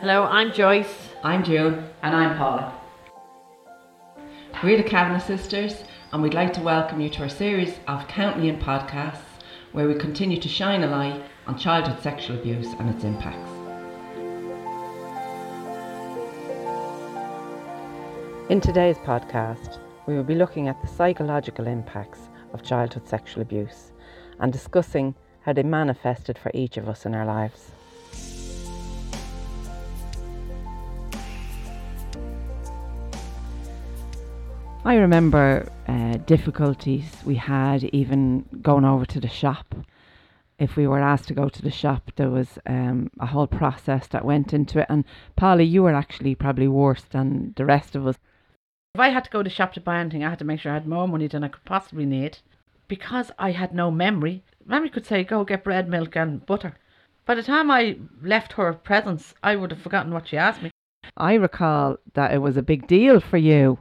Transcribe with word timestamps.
Hello, 0.00 0.22
I'm 0.22 0.52
Joyce. 0.52 1.08
I'm 1.24 1.42
June. 1.42 1.84
And 2.04 2.14
I'm 2.14 2.38
Paula. 2.38 2.72
We're 4.62 4.76
the 4.76 4.88
Kavanagh 4.88 5.18
sisters, 5.18 5.82
and 6.12 6.22
we'd 6.22 6.34
like 6.34 6.52
to 6.52 6.60
welcome 6.60 7.00
you 7.00 7.10
to 7.10 7.22
our 7.22 7.28
series 7.28 7.74
of 7.88 8.06
Count 8.06 8.38
Me 8.38 8.48
In 8.48 8.60
podcasts, 8.60 9.42
where 9.72 9.88
we 9.88 9.96
continue 9.96 10.40
to 10.40 10.48
shine 10.48 10.84
a 10.84 10.86
light 10.86 11.20
on 11.48 11.58
childhood 11.58 12.00
sexual 12.00 12.38
abuse 12.38 12.68
and 12.78 12.88
its 12.88 13.02
impacts. 13.02 13.50
In 18.50 18.60
today's 18.60 18.98
podcast, 18.98 19.80
we 20.06 20.14
will 20.14 20.22
be 20.22 20.36
looking 20.36 20.68
at 20.68 20.80
the 20.80 20.86
psychological 20.86 21.66
impacts 21.66 22.20
of 22.52 22.62
childhood 22.62 23.08
sexual 23.08 23.42
abuse 23.42 23.90
and 24.38 24.52
discussing 24.52 25.16
how 25.40 25.52
they 25.52 25.64
manifested 25.64 26.38
for 26.38 26.52
each 26.54 26.76
of 26.76 26.88
us 26.88 27.04
in 27.04 27.16
our 27.16 27.26
lives. 27.26 27.72
I 34.88 34.94
remember 34.94 35.70
uh, 35.86 36.16
difficulties 36.24 37.12
we 37.26 37.34
had 37.34 37.84
even 37.92 38.46
going 38.62 38.86
over 38.86 39.04
to 39.04 39.20
the 39.20 39.28
shop. 39.28 39.74
If 40.58 40.76
we 40.76 40.86
were 40.86 40.98
asked 40.98 41.28
to 41.28 41.34
go 41.34 41.50
to 41.50 41.60
the 41.60 41.70
shop, 41.70 42.10
there 42.16 42.30
was 42.30 42.58
um, 42.64 43.10
a 43.20 43.26
whole 43.26 43.46
process 43.46 44.06
that 44.06 44.24
went 44.24 44.54
into 44.54 44.78
it. 44.78 44.86
And 44.88 45.04
Polly, 45.36 45.66
you 45.66 45.82
were 45.82 45.92
actually 45.92 46.34
probably 46.34 46.68
worse 46.68 47.02
than 47.02 47.52
the 47.58 47.66
rest 47.66 47.96
of 47.96 48.06
us. 48.06 48.16
If 48.94 49.00
I 49.02 49.10
had 49.10 49.24
to 49.24 49.30
go 49.30 49.42
to 49.42 49.50
the 49.50 49.54
shop 49.54 49.74
to 49.74 49.80
buy 49.82 49.98
anything, 49.98 50.24
I 50.24 50.30
had 50.30 50.38
to 50.38 50.46
make 50.46 50.60
sure 50.60 50.72
I 50.72 50.76
had 50.76 50.88
more 50.88 51.06
money 51.06 51.26
than 51.26 51.44
I 51.44 51.48
could 51.48 51.66
possibly 51.66 52.06
need. 52.06 52.38
Because 52.88 53.30
I 53.38 53.50
had 53.50 53.74
no 53.74 53.90
memory, 53.90 54.42
Mammy 54.64 54.88
could 54.88 55.04
say, 55.04 55.22
go 55.22 55.44
get 55.44 55.64
bread, 55.64 55.90
milk, 55.90 56.16
and 56.16 56.46
butter. 56.46 56.78
By 57.26 57.34
the 57.34 57.42
time 57.42 57.70
I 57.70 57.98
left 58.22 58.54
her 58.54 58.72
presence, 58.72 59.34
I 59.42 59.54
would 59.54 59.70
have 59.70 59.82
forgotten 59.82 60.14
what 60.14 60.28
she 60.28 60.38
asked 60.38 60.62
me. 60.62 60.70
I 61.14 61.34
recall 61.34 61.98
that 62.14 62.32
it 62.32 62.38
was 62.38 62.56
a 62.56 62.62
big 62.62 62.86
deal 62.86 63.20
for 63.20 63.36
you 63.36 63.80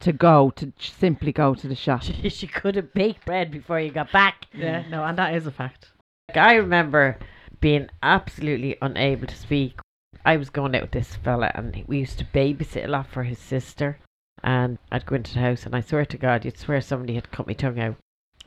to 0.00 0.12
go 0.12 0.50
to 0.56 0.72
simply 0.78 1.32
go 1.32 1.54
to 1.54 1.68
the 1.68 1.74
shop. 1.74 2.02
she 2.28 2.46
could 2.46 2.76
have 2.76 2.92
baked 2.92 3.24
bread 3.24 3.50
before 3.50 3.80
you 3.80 3.90
got 3.90 4.10
back. 4.12 4.46
Yeah, 4.52 4.84
no, 4.88 5.04
and 5.04 5.16
that 5.18 5.34
is 5.34 5.46
a 5.46 5.50
fact. 5.50 5.92
Like, 6.28 6.38
I 6.38 6.54
remember 6.54 7.18
being 7.60 7.88
absolutely 8.02 8.76
unable 8.82 9.26
to 9.26 9.36
speak. 9.36 9.78
I 10.24 10.36
was 10.36 10.50
going 10.50 10.74
out 10.74 10.82
with 10.82 10.90
this 10.90 11.16
fella, 11.16 11.50
and 11.54 11.84
we 11.86 11.98
used 11.98 12.18
to 12.18 12.24
babysit 12.24 12.84
a 12.84 12.88
lot 12.88 13.06
for 13.06 13.22
his 13.22 13.38
sister. 13.38 13.98
And 14.42 14.78
I'd 14.90 15.06
go 15.06 15.16
into 15.16 15.34
the 15.34 15.40
house, 15.40 15.66
and 15.66 15.74
I 15.74 15.80
swear 15.80 16.06
to 16.06 16.16
God, 16.16 16.44
you'd 16.44 16.58
swear 16.58 16.80
somebody 16.80 17.14
had 17.14 17.30
cut 17.30 17.46
my 17.46 17.52
tongue 17.52 17.78
out. 17.78 17.96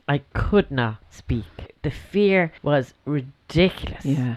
I 0.08 0.18
could 0.34 0.70
not 0.70 0.98
speak. 1.10 1.76
The 1.82 1.90
fear 1.90 2.52
was 2.62 2.94
ridiculous. 3.04 4.04
Yeah. 4.04 4.36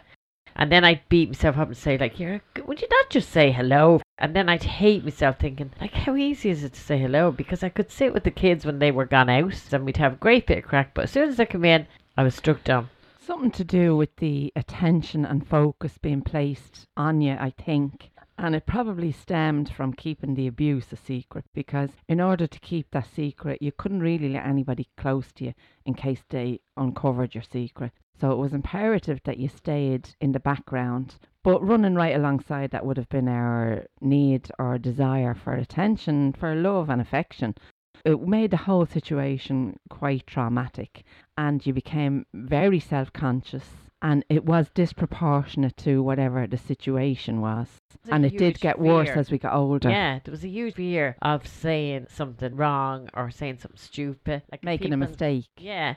And 0.56 0.72
then 0.72 0.86
I'd 0.86 1.08
beat 1.10 1.30
myself 1.30 1.58
up 1.58 1.68
and 1.68 1.78
say, 1.78 1.98
like, 1.98 2.20
You're, 2.20 2.42
would 2.66 2.82
you 2.82 2.88
not 2.90 3.10
just 3.10 3.30
say 3.30 3.52
hello? 3.52 4.02
And 4.20 4.36
then 4.36 4.50
I'd 4.50 4.64
hate 4.64 5.04
myself 5.04 5.38
thinking, 5.38 5.72
like, 5.80 5.94
how 5.94 6.16
easy 6.16 6.50
is 6.50 6.64
it 6.64 6.74
to 6.74 6.82
say 6.82 6.98
hello? 6.98 7.32
Because 7.32 7.64
I 7.64 7.70
could 7.70 7.92
sit 7.92 8.14
with 8.14 8.24
the 8.24 8.32
kids 8.32 8.66
when 8.66 8.80
they 8.80 8.90
were 8.90 9.06
gone 9.06 9.30
out 9.30 9.72
and 9.72 9.86
we'd 9.86 9.98
have 9.98 10.14
a 10.14 10.18
great 10.18 10.48
bit 10.48 10.60
of 10.60 10.64
crack. 10.64 10.96
But 10.96 11.04
as 11.04 11.12
soon 11.12 11.30
as 11.30 11.40
I 11.40 11.46
come 11.46 11.66
in, 11.66 11.86
I 12.18 12.24
was 12.24 12.34
struck 12.34 12.64
down. 12.64 12.90
Something 13.20 13.52
to 13.52 13.64
do 13.64 13.96
with 13.96 14.16
the 14.16 14.52
attention 14.56 15.24
and 15.24 15.48
focus 15.48 16.00
being 16.00 16.22
placed 16.22 16.88
on 16.98 17.22
you, 17.22 17.34
I 17.34 17.52
think. 17.52 18.10
And 18.40 18.56
it 18.56 18.66
probably 18.66 19.12
stemmed 19.12 19.70
from 19.70 19.94
keeping 19.94 20.34
the 20.34 20.48
abuse 20.48 20.92
a 20.92 20.96
secret 20.96 21.46
because, 21.54 21.90
in 22.08 22.22
order 22.22 22.48
to 22.48 22.60
keep 22.60 22.90
that 22.92 23.08
secret, 23.14 23.62
you 23.62 23.72
couldn't 23.72 24.02
really 24.02 24.30
let 24.30 24.46
anybody 24.46 24.88
close 24.98 25.32
to 25.34 25.46
you 25.46 25.54
in 25.86 25.94
case 25.94 26.24
they 26.30 26.62
uncovered 26.76 27.36
your 27.36 27.44
secret. 27.44 27.92
So 28.20 28.32
it 28.32 28.38
was 28.38 28.54
imperative 28.54 29.20
that 29.26 29.38
you 29.38 29.48
stayed 29.48 30.10
in 30.20 30.32
the 30.32 30.40
background. 30.40 31.16
But 31.44 31.66
running 31.66 31.96
right 31.96 32.16
alongside 32.16 32.72
that 32.72 32.86
would 32.86 32.98
have 32.98 33.10
been 33.10 33.28
our 33.28 33.86
need 34.02 34.50
or 34.60 34.78
desire 34.78 35.34
for 35.34 35.54
attention, 35.54 36.34
for 36.34 36.56
love 36.56 36.90
and 36.90 37.00
affection. 37.00 37.56
It 38.04 38.22
made 38.22 38.52
the 38.52 38.58
whole 38.58 38.86
situation 38.86 39.80
quite 39.90 40.28
traumatic, 40.28 41.04
and 41.38 41.66
you 41.66 41.74
became 41.74 42.26
very 42.34 42.80
self 42.80 43.14
conscious. 43.14 43.66
And 44.00 44.24
it 44.30 44.46
was 44.46 44.70
disproportionate 44.76 45.76
to 45.78 46.04
whatever 46.04 46.46
the 46.46 46.58
situation 46.58 47.42
was. 47.42 47.68
And 48.12 48.26
it 48.26 48.38
did 48.38 48.60
get 48.60 48.78
worse 48.78 49.10
as 49.10 49.32
we 49.32 49.40
got 49.40 49.56
older. 49.56 49.90
Yeah, 49.90 50.20
there 50.24 50.32
was 50.32 50.44
a 50.44 50.50
huge 50.50 50.76
fear 50.76 51.16
of 51.24 51.48
saying 51.48 52.06
something 52.10 52.56
wrong 52.56 53.10
or 53.16 53.32
saying 53.32 53.58
something 53.58 53.80
stupid. 53.80 54.44
Like 54.52 54.64
Making 54.64 54.94
a 54.94 54.98
mistake. 54.98 55.48
Yeah. 55.58 55.96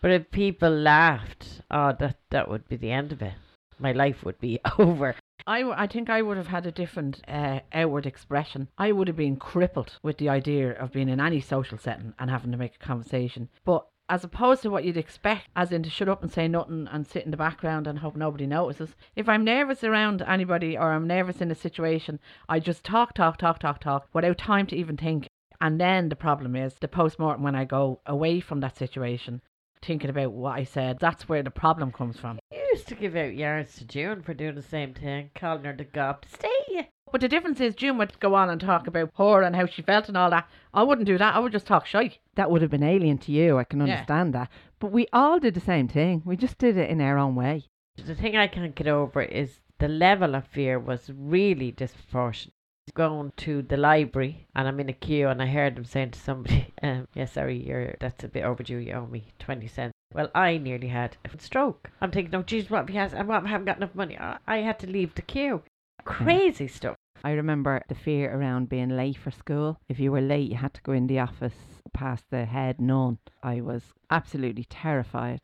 But 0.00 0.10
if 0.10 0.30
people 0.30 0.70
laughed, 0.70 1.62
oh, 1.70 1.94
that, 1.98 2.18
that 2.30 2.48
would 2.48 2.68
be 2.68 2.76
the 2.76 2.90
end 2.90 3.12
of 3.12 3.22
it. 3.22 3.34
My 3.78 3.92
life 3.92 4.24
would 4.24 4.38
be 4.40 4.60
over. 4.78 5.14
I, 5.46 5.62
I 5.64 5.86
think 5.86 6.08
I 6.08 6.22
would 6.22 6.36
have 6.36 6.46
had 6.46 6.66
a 6.66 6.72
different 6.72 7.20
uh, 7.26 7.60
outward 7.72 8.06
expression. 8.06 8.68
I 8.78 8.92
would 8.92 9.08
have 9.08 9.16
been 9.16 9.36
crippled 9.36 9.98
with 10.02 10.18
the 10.18 10.28
idea 10.28 10.72
of 10.72 10.92
being 10.92 11.08
in 11.08 11.20
any 11.20 11.40
social 11.40 11.78
setting 11.78 12.14
and 12.18 12.30
having 12.30 12.52
to 12.52 12.56
make 12.58 12.76
a 12.76 12.86
conversation. 12.86 13.48
But 13.64 13.86
as 14.08 14.24
opposed 14.24 14.62
to 14.62 14.70
what 14.70 14.84
you'd 14.84 14.96
expect, 14.96 15.48
as 15.56 15.72
in 15.72 15.82
to 15.82 15.90
shut 15.90 16.08
up 16.08 16.22
and 16.22 16.30
say 16.30 16.46
nothing 16.46 16.86
and 16.92 17.06
sit 17.06 17.24
in 17.24 17.30
the 17.30 17.36
background 17.36 17.86
and 17.86 17.98
hope 17.98 18.14
nobody 18.14 18.46
notices, 18.46 18.94
if 19.16 19.28
I'm 19.28 19.42
nervous 19.42 19.82
around 19.82 20.22
anybody 20.22 20.76
or 20.76 20.92
I'm 20.92 21.06
nervous 21.06 21.40
in 21.40 21.50
a 21.50 21.54
situation, 21.54 22.20
I 22.48 22.60
just 22.60 22.84
talk, 22.84 23.14
talk, 23.14 23.38
talk, 23.38 23.58
talk, 23.58 23.80
talk 23.80 24.08
without 24.12 24.38
time 24.38 24.66
to 24.66 24.76
even 24.76 24.96
think. 24.96 25.28
And 25.60 25.80
then 25.80 26.08
the 26.08 26.16
problem 26.16 26.56
is 26.56 26.74
the 26.74 26.88
post 26.88 27.18
mortem 27.18 27.42
when 27.42 27.54
I 27.54 27.64
go 27.64 28.00
away 28.04 28.40
from 28.40 28.60
that 28.60 28.76
situation, 28.76 29.40
thinking 29.82 30.10
about 30.10 30.32
what 30.32 30.58
I 30.58 30.64
said, 30.64 30.98
that's 31.00 31.28
where 31.28 31.42
the 31.42 31.50
problem 31.50 31.92
comes 31.92 32.16
from. 32.18 32.38
You 32.52 32.60
used 32.72 32.88
to 32.88 32.94
give 32.94 33.16
out 33.16 33.34
yards 33.34 33.76
to 33.76 33.84
June 33.84 34.22
for 34.22 34.32
doing 34.34 34.54
the 34.54 34.62
same 34.62 34.94
thing, 34.94 35.30
calling 35.34 35.64
her 35.64 35.74
the 35.76 35.84
gob. 35.84 36.24
Stay. 36.32 36.88
But 37.10 37.20
the 37.20 37.28
difference 37.28 37.60
is 37.60 37.74
June 37.74 37.98
would 37.98 38.18
go 38.20 38.34
on 38.34 38.48
and 38.48 38.58
talk 38.58 38.86
about 38.86 39.10
her 39.18 39.42
and 39.42 39.54
how 39.54 39.66
she 39.66 39.82
felt 39.82 40.08
and 40.08 40.16
all 40.16 40.30
that. 40.30 40.48
I 40.72 40.82
wouldn't 40.82 41.06
do 41.06 41.18
that. 41.18 41.34
I 41.34 41.40
would 41.40 41.52
just 41.52 41.66
talk 41.66 41.84
shy. 41.84 42.16
That 42.36 42.50
would 42.50 42.62
have 42.62 42.70
been 42.70 42.82
alien 42.82 43.18
to 43.18 43.32
you. 43.32 43.58
I 43.58 43.64
can 43.64 43.80
Yeah. 43.80 43.92
understand 43.92 44.32
that. 44.32 44.50
But 44.78 44.92
we 44.92 45.06
all 45.12 45.38
did 45.38 45.52
the 45.52 45.60
same 45.60 45.88
thing. 45.88 46.22
We 46.24 46.36
just 46.36 46.56
did 46.56 46.78
it 46.78 46.88
in 46.88 47.02
our 47.02 47.18
own 47.18 47.34
way. 47.34 47.64
The 47.96 48.14
thing 48.14 48.34
I 48.36 48.46
can't 48.46 48.74
get 48.74 48.86
over 48.88 49.20
is 49.20 49.60
the 49.78 49.88
level 49.88 50.34
of 50.34 50.46
fear 50.46 50.78
was 50.78 51.10
really 51.14 51.70
disproportionate. 51.70 52.54
Going 52.94 53.32
to 53.36 53.62
the 53.62 53.76
library 53.76 54.48
and 54.56 54.66
I'm 54.66 54.80
in 54.80 54.88
a 54.88 54.92
queue 54.92 55.28
and 55.28 55.40
I 55.40 55.46
heard 55.46 55.76
them 55.76 55.84
saying 55.84 56.10
to 56.10 56.18
somebody, 56.18 56.74
um, 56.82 57.06
"Yeah, 57.14 57.26
sorry, 57.26 57.64
you're 57.64 57.94
that's 58.00 58.24
a 58.24 58.28
bit 58.28 58.44
overdue. 58.44 58.78
You 58.78 58.94
owe 58.94 59.06
me 59.06 59.32
twenty 59.38 59.68
cents." 59.68 59.92
Well, 60.12 60.30
I 60.34 60.58
nearly 60.58 60.88
had 60.88 61.16
a 61.24 61.40
stroke. 61.40 61.90
I'm 62.00 62.10
thinking, 62.10 62.34
"Oh, 62.34 62.42
geez, 62.42 62.70
what 62.70 62.82
if 62.82 62.88
he 62.88 62.96
has? 62.96 63.14
And 63.14 63.28
what 63.28 63.44
I 63.44 63.48
haven't 63.48 63.66
got 63.66 63.76
enough 63.76 63.94
money?" 63.94 64.18
I 64.18 64.38
I 64.48 64.56
had 64.58 64.80
to 64.80 64.88
leave 64.88 65.14
the 65.14 65.22
queue. 65.22 65.62
Crazy 66.04 66.66
stuff. 66.66 66.96
I 67.22 67.30
remember 67.30 67.80
the 67.86 67.94
fear 67.94 68.36
around 68.36 68.68
being 68.68 68.88
late 68.88 69.16
for 69.16 69.30
school. 69.30 69.78
If 69.88 70.00
you 70.00 70.10
were 70.10 70.20
late, 70.20 70.50
you 70.50 70.56
had 70.56 70.74
to 70.74 70.82
go 70.82 70.90
in 70.90 71.06
the 71.06 71.20
office 71.20 71.54
past 71.92 72.24
the 72.30 72.46
head 72.46 72.80
nun. 72.80 73.18
I 73.44 73.60
was 73.60 73.94
absolutely 74.10 74.64
terrified. 74.64 75.42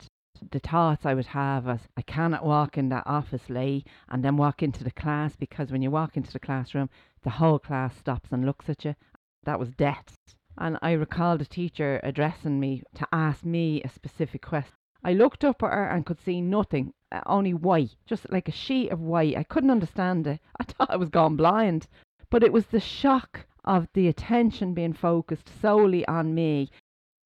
The 0.51 0.59
thoughts 0.59 1.07
I 1.07 1.15
would 1.15 1.27
have 1.27 1.67
was 1.67 1.89
I 1.97 2.03
cannot 2.03 2.45
walk 2.45 2.77
in 2.79 2.89
that 2.89 3.07
office 3.07 3.49
late 3.49 3.87
and 4.09 4.25
then 4.25 4.37
walk 4.37 4.63
into 4.63 4.83
the 4.83 4.91
class 4.91 5.37
because 5.37 5.71
when 5.71 5.83
you 5.83 5.91
walk 5.91 6.17
into 6.17 6.33
the 6.33 6.39
classroom, 6.39 6.91
the 7.23 7.31
whole 7.31 7.59
class 7.59 7.97
stops 7.97 8.31
and 8.33 8.45
looks 8.45 8.69
at 8.69 8.85
you. 8.85 8.95
That 9.45 9.59
was 9.59 9.71
death. 9.71 10.15
And 10.57 10.79
I 10.83 10.93
recall 10.93 11.39
the 11.39 11.45
teacher 11.45 12.01
addressing 12.03 12.59
me 12.59 12.83
to 12.97 13.07
ask 13.13 13.45
me 13.45 13.83
a 13.83 13.89
specific 13.89 14.43
question. 14.43 14.75
I 15.05 15.13
looked 15.13 15.45
up 15.45 15.63
at 15.63 15.71
her 15.73 15.85
and 15.87 16.05
could 16.05 16.21
see 16.21 16.41
nothing, 16.41 16.93
uh, 17.13 17.21
only 17.27 17.55
white, 17.55 17.95
just 18.07 18.29
like 18.31 18.49
a 18.49 18.53
sheet 18.53 18.91
of 18.91 19.01
white. 19.01 19.37
I 19.37 19.45
couldn't 19.45 19.71
understand 19.71 20.27
it. 20.27 20.41
I 20.61 20.65
thought 20.65 20.91
I 20.91 20.97
was 20.97 21.11
gone 21.11 21.37
blind. 21.37 21.87
But 22.31 22.43
it 22.43 22.53
was 22.53 22.67
the 22.67 22.81
shock 22.81 23.47
of 23.65 23.87
the 23.95 24.09
attention 24.09 24.75
being 24.75 24.93
focused 24.93 25.49
solely 25.61 26.07
on 26.09 26.35
me. 26.35 26.71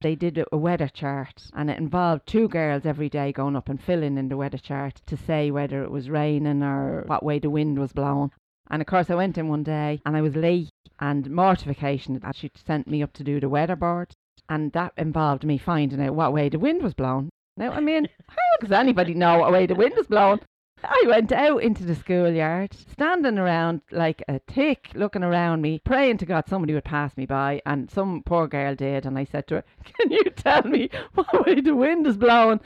They 0.02 0.14
did 0.16 0.36
a- 0.36 0.46
a 0.52 0.58
weather 0.58 0.88
chart 0.88 1.48
and 1.54 1.70
it 1.70 1.78
involved 1.78 2.26
two 2.26 2.48
girls 2.48 2.84
every 2.84 3.08
day 3.08 3.32
going 3.32 3.56
up 3.56 3.68
and 3.68 3.80
filling 3.80 4.18
in 4.18 4.28
the 4.28 4.36
weather 4.36 4.58
chart 4.58 5.00
to 5.06 5.16
say 5.16 5.50
whether 5.50 5.82
it 5.82 5.90
was 5.90 6.10
raining 6.10 6.62
or 6.62 7.04
what 7.06 7.22
way 7.22 7.38
the 7.38 7.50
wind 7.50 7.78
was 7.78 7.92
blowing. 7.92 8.32
And 8.70 8.80
of 8.80 8.86
course, 8.86 9.10
I 9.10 9.14
went 9.14 9.38
in 9.38 9.48
one 9.48 9.62
day 9.62 10.00
and 10.06 10.16
I 10.16 10.22
was 10.22 10.36
late 10.36 10.70
and 11.00 11.30
mortification 11.30 12.18
that 12.20 12.36
she 12.36 12.50
sent 12.54 12.86
me 12.86 13.02
up 13.02 13.12
to 13.14 13.24
do 13.24 13.40
the 13.40 13.48
weather 13.48 13.76
board. 13.76 14.14
And 14.48 14.72
that 14.72 14.92
involved 14.96 15.44
me 15.44 15.58
finding 15.58 16.00
out 16.00 16.14
what 16.14 16.32
way 16.32 16.48
the 16.48 16.58
wind 16.58 16.82
was 16.82 16.94
blowing. 16.94 17.30
Now, 17.56 17.72
I 17.72 17.80
mean, 17.80 18.08
how 18.28 18.36
does 18.60 18.72
anybody 18.72 19.14
know 19.14 19.38
what 19.38 19.52
way 19.52 19.66
the 19.66 19.74
wind 19.74 19.94
is 19.98 20.06
blowing? 20.06 20.40
I 20.84 21.04
went 21.06 21.30
out 21.30 21.62
into 21.62 21.84
the 21.84 21.94
schoolyard, 21.94 22.74
standing 22.74 23.38
around 23.38 23.82
like 23.92 24.22
a 24.26 24.40
tick, 24.40 24.90
looking 24.94 25.22
around 25.22 25.62
me, 25.62 25.80
praying 25.84 26.18
to 26.18 26.26
God 26.26 26.48
somebody 26.48 26.74
would 26.74 26.84
pass 26.84 27.16
me 27.16 27.24
by. 27.24 27.62
And 27.64 27.90
some 27.90 28.22
poor 28.24 28.48
girl 28.48 28.74
did. 28.74 29.06
And 29.06 29.16
I 29.18 29.24
said 29.24 29.46
to 29.48 29.56
her, 29.56 29.64
Can 29.84 30.10
you 30.10 30.24
tell 30.24 30.62
me 30.64 30.90
what 31.14 31.46
way 31.46 31.60
the 31.60 31.76
wind 31.76 32.06
is 32.06 32.16
blowing? 32.16 32.60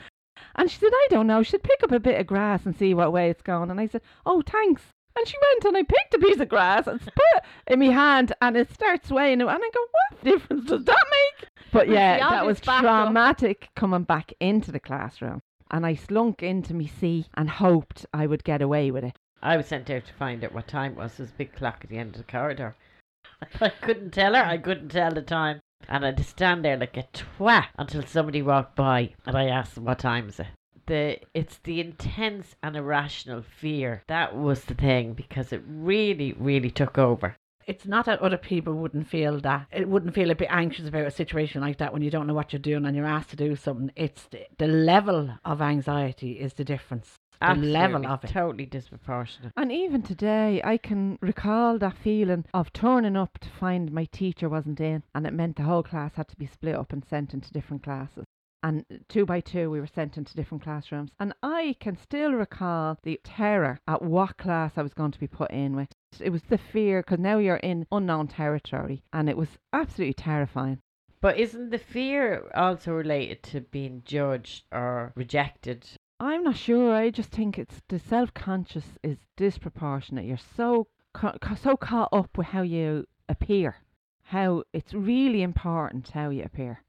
And 0.55 0.69
she 0.69 0.79
said, 0.79 0.91
I 0.91 1.07
don't 1.11 1.27
know. 1.27 1.43
She'd 1.43 1.63
pick 1.63 1.83
up 1.83 1.91
a 1.91 1.99
bit 1.99 2.19
of 2.19 2.27
grass 2.27 2.65
and 2.65 2.75
see 2.75 2.93
what 2.93 3.13
way 3.13 3.29
it's 3.29 3.43
going. 3.43 3.69
And 3.69 3.79
I 3.79 3.87
said, 3.87 4.01
Oh, 4.25 4.41
thanks. 4.41 4.81
And 5.17 5.27
she 5.27 5.35
went 5.51 5.65
and 5.65 5.77
I 5.77 5.83
picked 5.83 6.13
a 6.13 6.19
piece 6.19 6.39
of 6.39 6.47
grass 6.49 6.85
and 6.87 6.99
put 7.01 7.13
it 7.35 7.43
in 7.67 7.79
my 7.79 7.87
hand 7.87 8.33
and 8.41 8.55
it 8.55 8.71
starts 8.71 9.07
swaying. 9.09 9.41
And 9.41 9.49
I 9.49 9.57
go, 9.57 9.79
What 9.91 10.23
difference 10.23 10.65
does 10.65 10.85
that 10.85 11.05
make? 11.11 11.49
But 11.71 11.89
yeah, 11.89 12.19
that 12.19 12.45
was 12.45 12.59
back 12.59 12.83
up- 12.83 13.05
traumatic 13.05 13.69
coming 13.75 14.03
back 14.03 14.31
into 14.39 14.71
the 14.71 14.79
classroom. 14.79 15.41
And 15.71 15.85
I 15.85 15.95
slunk 15.95 16.43
into 16.43 16.73
me 16.73 16.87
seat 16.87 17.27
and 17.35 17.49
hoped 17.49 18.05
I 18.13 18.27
would 18.27 18.43
get 18.43 18.61
away 18.61 18.91
with 18.91 19.03
it. 19.03 19.15
I 19.41 19.57
was 19.57 19.67
sent 19.67 19.89
out 19.89 20.05
to 20.05 20.13
find 20.13 20.43
out 20.43 20.53
what 20.53 20.67
time 20.67 20.93
it 20.93 20.97
was. 20.97 21.17
There 21.17 21.25
was 21.25 21.31
a 21.31 21.37
big 21.37 21.53
clock 21.55 21.79
at 21.83 21.89
the 21.89 21.97
end 21.97 22.15
of 22.15 22.25
the 22.25 22.31
corridor. 22.31 22.75
I 23.61 23.69
couldn't 23.69 24.11
tell 24.11 24.33
her. 24.33 24.43
I 24.43 24.57
couldn't 24.57 24.89
tell 24.89 25.11
the 25.11 25.21
time. 25.21 25.59
And 25.89 26.05
I'd 26.05 26.25
stand 26.25 26.63
there 26.65 26.77
like 26.77 26.97
a 26.97 27.05
twat 27.13 27.67
until 27.77 28.03
somebody 28.03 28.41
walked 28.41 28.75
by 28.75 29.13
and 29.25 29.37
I 29.37 29.45
asked 29.45 29.75
them 29.75 29.85
what 29.85 29.99
time 29.99 30.29
is 30.29 30.39
it. 30.39 30.47
The 30.87 31.19
it's 31.33 31.57
the 31.59 31.79
intense 31.79 32.55
and 32.63 32.75
irrational 32.75 33.43
fear. 33.43 34.03
That 34.07 34.35
was 34.35 34.65
the 34.65 34.73
thing 34.73 35.13
because 35.13 35.53
it 35.53 35.61
really, 35.67 36.33
really 36.33 36.71
took 36.71 36.97
over. 36.97 37.35
It's 37.65 37.85
not 37.85 38.05
that 38.05 38.21
other 38.21 38.37
people 38.37 38.73
wouldn't 38.73 39.09
feel 39.09 39.41
that. 39.41 39.67
It 39.73 39.89
wouldn't 39.89 40.15
feel 40.15 40.31
a 40.31 40.35
bit 40.35 40.47
anxious 40.49 40.87
about 40.87 41.05
a 41.05 41.11
situation 41.11 41.59
like 41.59 41.77
that 41.79 41.91
when 41.91 42.01
you 42.01 42.09
don't 42.09 42.25
know 42.25 42.33
what 42.33 42.53
you're 42.53 42.61
doing 42.61 42.85
and 42.85 42.95
you're 42.95 43.05
asked 43.05 43.31
to 43.31 43.35
do 43.35 43.57
something. 43.57 43.91
It's 43.97 44.23
the, 44.31 44.45
the 44.57 44.67
level 44.67 45.37
of 45.43 45.61
anxiety 45.61 46.39
is 46.39 46.53
the 46.53 46.63
difference. 46.63 47.15
The 47.41 47.53
level 47.53 48.07
of 48.07 48.23
it. 48.23 48.29
Totally 48.29 48.65
disproportionate. 48.65 49.51
And 49.57 49.71
even 49.71 50.01
today, 50.01 50.61
I 50.63 50.77
can 50.77 51.19
recall 51.21 51.77
that 51.79 51.97
feeling 51.97 52.45
of 52.53 52.71
turning 52.71 53.17
up 53.17 53.37
to 53.39 53.49
find 53.49 53.91
my 53.91 54.05
teacher 54.05 54.47
wasn't 54.49 54.79
in, 54.79 55.03
and 55.13 55.27
it 55.27 55.33
meant 55.33 55.57
the 55.57 55.63
whole 55.63 55.83
class 55.83 56.15
had 56.15 56.29
to 56.29 56.37
be 56.37 56.47
split 56.47 56.75
up 56.75 56.93
and 56.93 57.05
sent 57.05 57.33
into 57.33 57.51
different 57.51 57.83
classes. 57.83 58.25
And 58.63 58.85
two 59.07 59.25
by 59.25 59.39
two, 59.39 59.69
we 59.69 59.79
were 59.79 59.87
sent 59.87 60.17
into 60.17 60.35
different 60.35 60.63
classrooms. 60.63 61.11
And 61.19 61.33
I 61.43 61.75
can 61.79 61.95
still 61.95 62.33
recall 62.33 62.97
the 63.03 63.19
terror 63.23 63.79
at 63.87 64.01
what 64.01 64.37
class 64.37 64.73
I 64.77 64.81
was 64.81 64.93
going 64.93 65.11
to 65.11 65.19
be 65.19 65.27
put 65.27 65.51
in 65.51 65.75
with. 65.75 65.89
It 66.19 66.31
was 66.31 66.43
the 66.43 66.57
fear, 66.57 67.01
because 67.01 67.19
now 67.19 67.37
you're 67.37 67.57
in 67.57 67.85
unknown 67.91 68.27
territory, 68.27 69.03
and 69.13 69.29
it 69.29 69.37
was 69.37 69.57
absolutely 69.73 70.15
terrifying. 70.15 70.79
But 71.21 71.37
isn't 71.37 71.69
the 71.69 71.77
fear 71.77 72.49
also 72.55 72.93
related 72.93 73.43
to 73.43 73.61
being 73.61 74.01
judged 74.05 74.65
or 74.71 75.13
rejected? 75.15 75.87
I'm 76.19 76.43
not 76.43 76.57
sure. 76.57 76.93
I 76.95 77.09
just 77.09 77.29
think 77.31 77.59
it's 77.59 77.81
the 77.89 77.99
self 77.99 78.33
conscious 78.33 78.97
is 79.03 79.17
disproportionate. 79.35 80.25
You're 80.25 80.37
so 80.37 80.87
ca- 81.13 81.37
so 81.55 81.77
caught 81.77 82.09
up 82.11 82.37
with 82.37 82.47
how 82.47 82.61
you 82.63 83.05
appear, 83.29 83.77
how 84.23 84.63
it's 84.73 84.93
really 84.93 85.41
important 85.41 86.09
how 86.09 86.29
you 86.29 86.43
appear. 86.43 86.83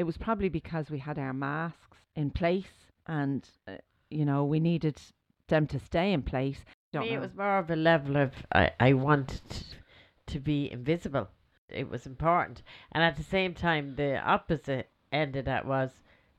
It 0.00 0.06
was 0.06 0.16
probably 0.16 0.48
because 0.48 0.88
we 0.88 0.98
had 0.98 1.18
our 1.18 1.34
masks 1.34 1.98
in 2.16 2.30
place, 2.30 2.88
and 3.06 3.46
uh, 3.68 3.72
you 4.08 4.24
know 4.24 4.46
we 4.46 4.58
needed 4.58 4.98
them 5.48 5.66
to 5.66 5.78
stay 5.78 6.14
in 6.14 6.22
place. 6.22 6.64
Don't 6.90 7.02
me, 7.02 7.12
it 7.12 7.20
was 7.20 7.34
more 7.36 7.58
of 7.58 7.70
a 7.70 7.76
level 7.76 8.16
of 8.16 8.32
I, 8.50 8.70
I 8.80 8.94
wanted 8.94 9.42
to 10.28 10.40
be 10.40 10.72
invisible. 10.72 11.28
It 11.68 11.90
was 11.90 12.06
important. 12.06 12.62
And 12.92 13.04
at 13.04 13.18
the 13.18 13.22
same 13.22 13.52
time, 13.52 13.96
the 13.96 14.18
opposite 14.18 14.88
end 15.12 15.36
of 15.36 15.44
that 15.44 15.66
was, 15.66 15.90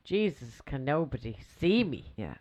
Jesus, 0.02 0.60
can 0.66 0.84
nobody 0.84 1.36
see 1.60 1.84
me? 1.84 2.12
yeah. 2.16 2.38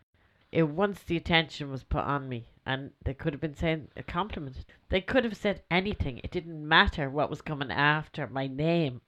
It, 0.52 0.64
once 0.64 1.04
the 1.04 1.18
attention 1.18 1.70
was 1.70 1.84
put 1.84 2.04
on 2.04 2.30
me, 2.30 2.48
and 2.66 2.94
they 3.06 3.14
could 3.14 3.34
have 3.34 3.42
been 3.42 3.54
saying 3.54 3.90
a 3.96 4.02
compliment, 4.02 4.66
they 4.90 5.02
could 5.02 5.24
have 5.24 5.38
said 5.38 5.62
anything. 5.70 6.20
It 6.24 6.32
didn't 6.32 6.68
matter 6.68 7.12
what 7.12 7.30
was 7.30 7.44
coming 7.44 7.70
after 7.70 8.26
my 8.26 8.48
name. 8.48 9.02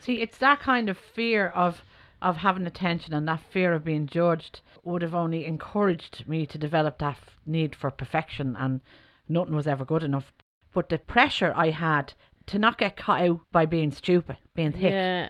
See, 0.00 0.20
it's 0.20 0.38
that 0.38 0.60
kind 0.60 0.88
of 0.88 0.98
fear 0.98 1.48
of 1.48 1.82
of 2.22 2.38
having 2.38 2.66
attention 2.66 3.12
and 3.12 3.28
that 3.28 3.40
fear 3.50 3.74
of 3.74 3.84
being 3.84 4.06
judged 4.06 4.60
would 4.82 5.02
have 5.02 5.14
only 5.14 5.44
encouraged 5.44 6.26
me 6.26 6.46
to 6.46 6.56
develop 6.56 6.98
that 6.98 7.16
f- 7.16 7.38
need 7.44 7.74
for 7.74 7.90
perfection 7.90 8.56
and 8.58 8.80
nothing 9.28 9.54
was 9.54 9.66
ever 9.66 9.84
good 9.84 10.02
enough. 10.02 10.32
But 10.72 10.88
the 10.88 10.98
pressure 10.98 11.52
I 11.54 11.70
had 11.70 12.14
to 12.46 12.58
not 12.58 12.78
get 12.78 12.96
caught 12.96 13.22
out 13.22 13.40
by 13.52 13.66
being 13.66 13.90
stupid, 13.90 14.38
being 14.54 14.72
thick. 14.72 14.92
Yeah. 14.92 15.28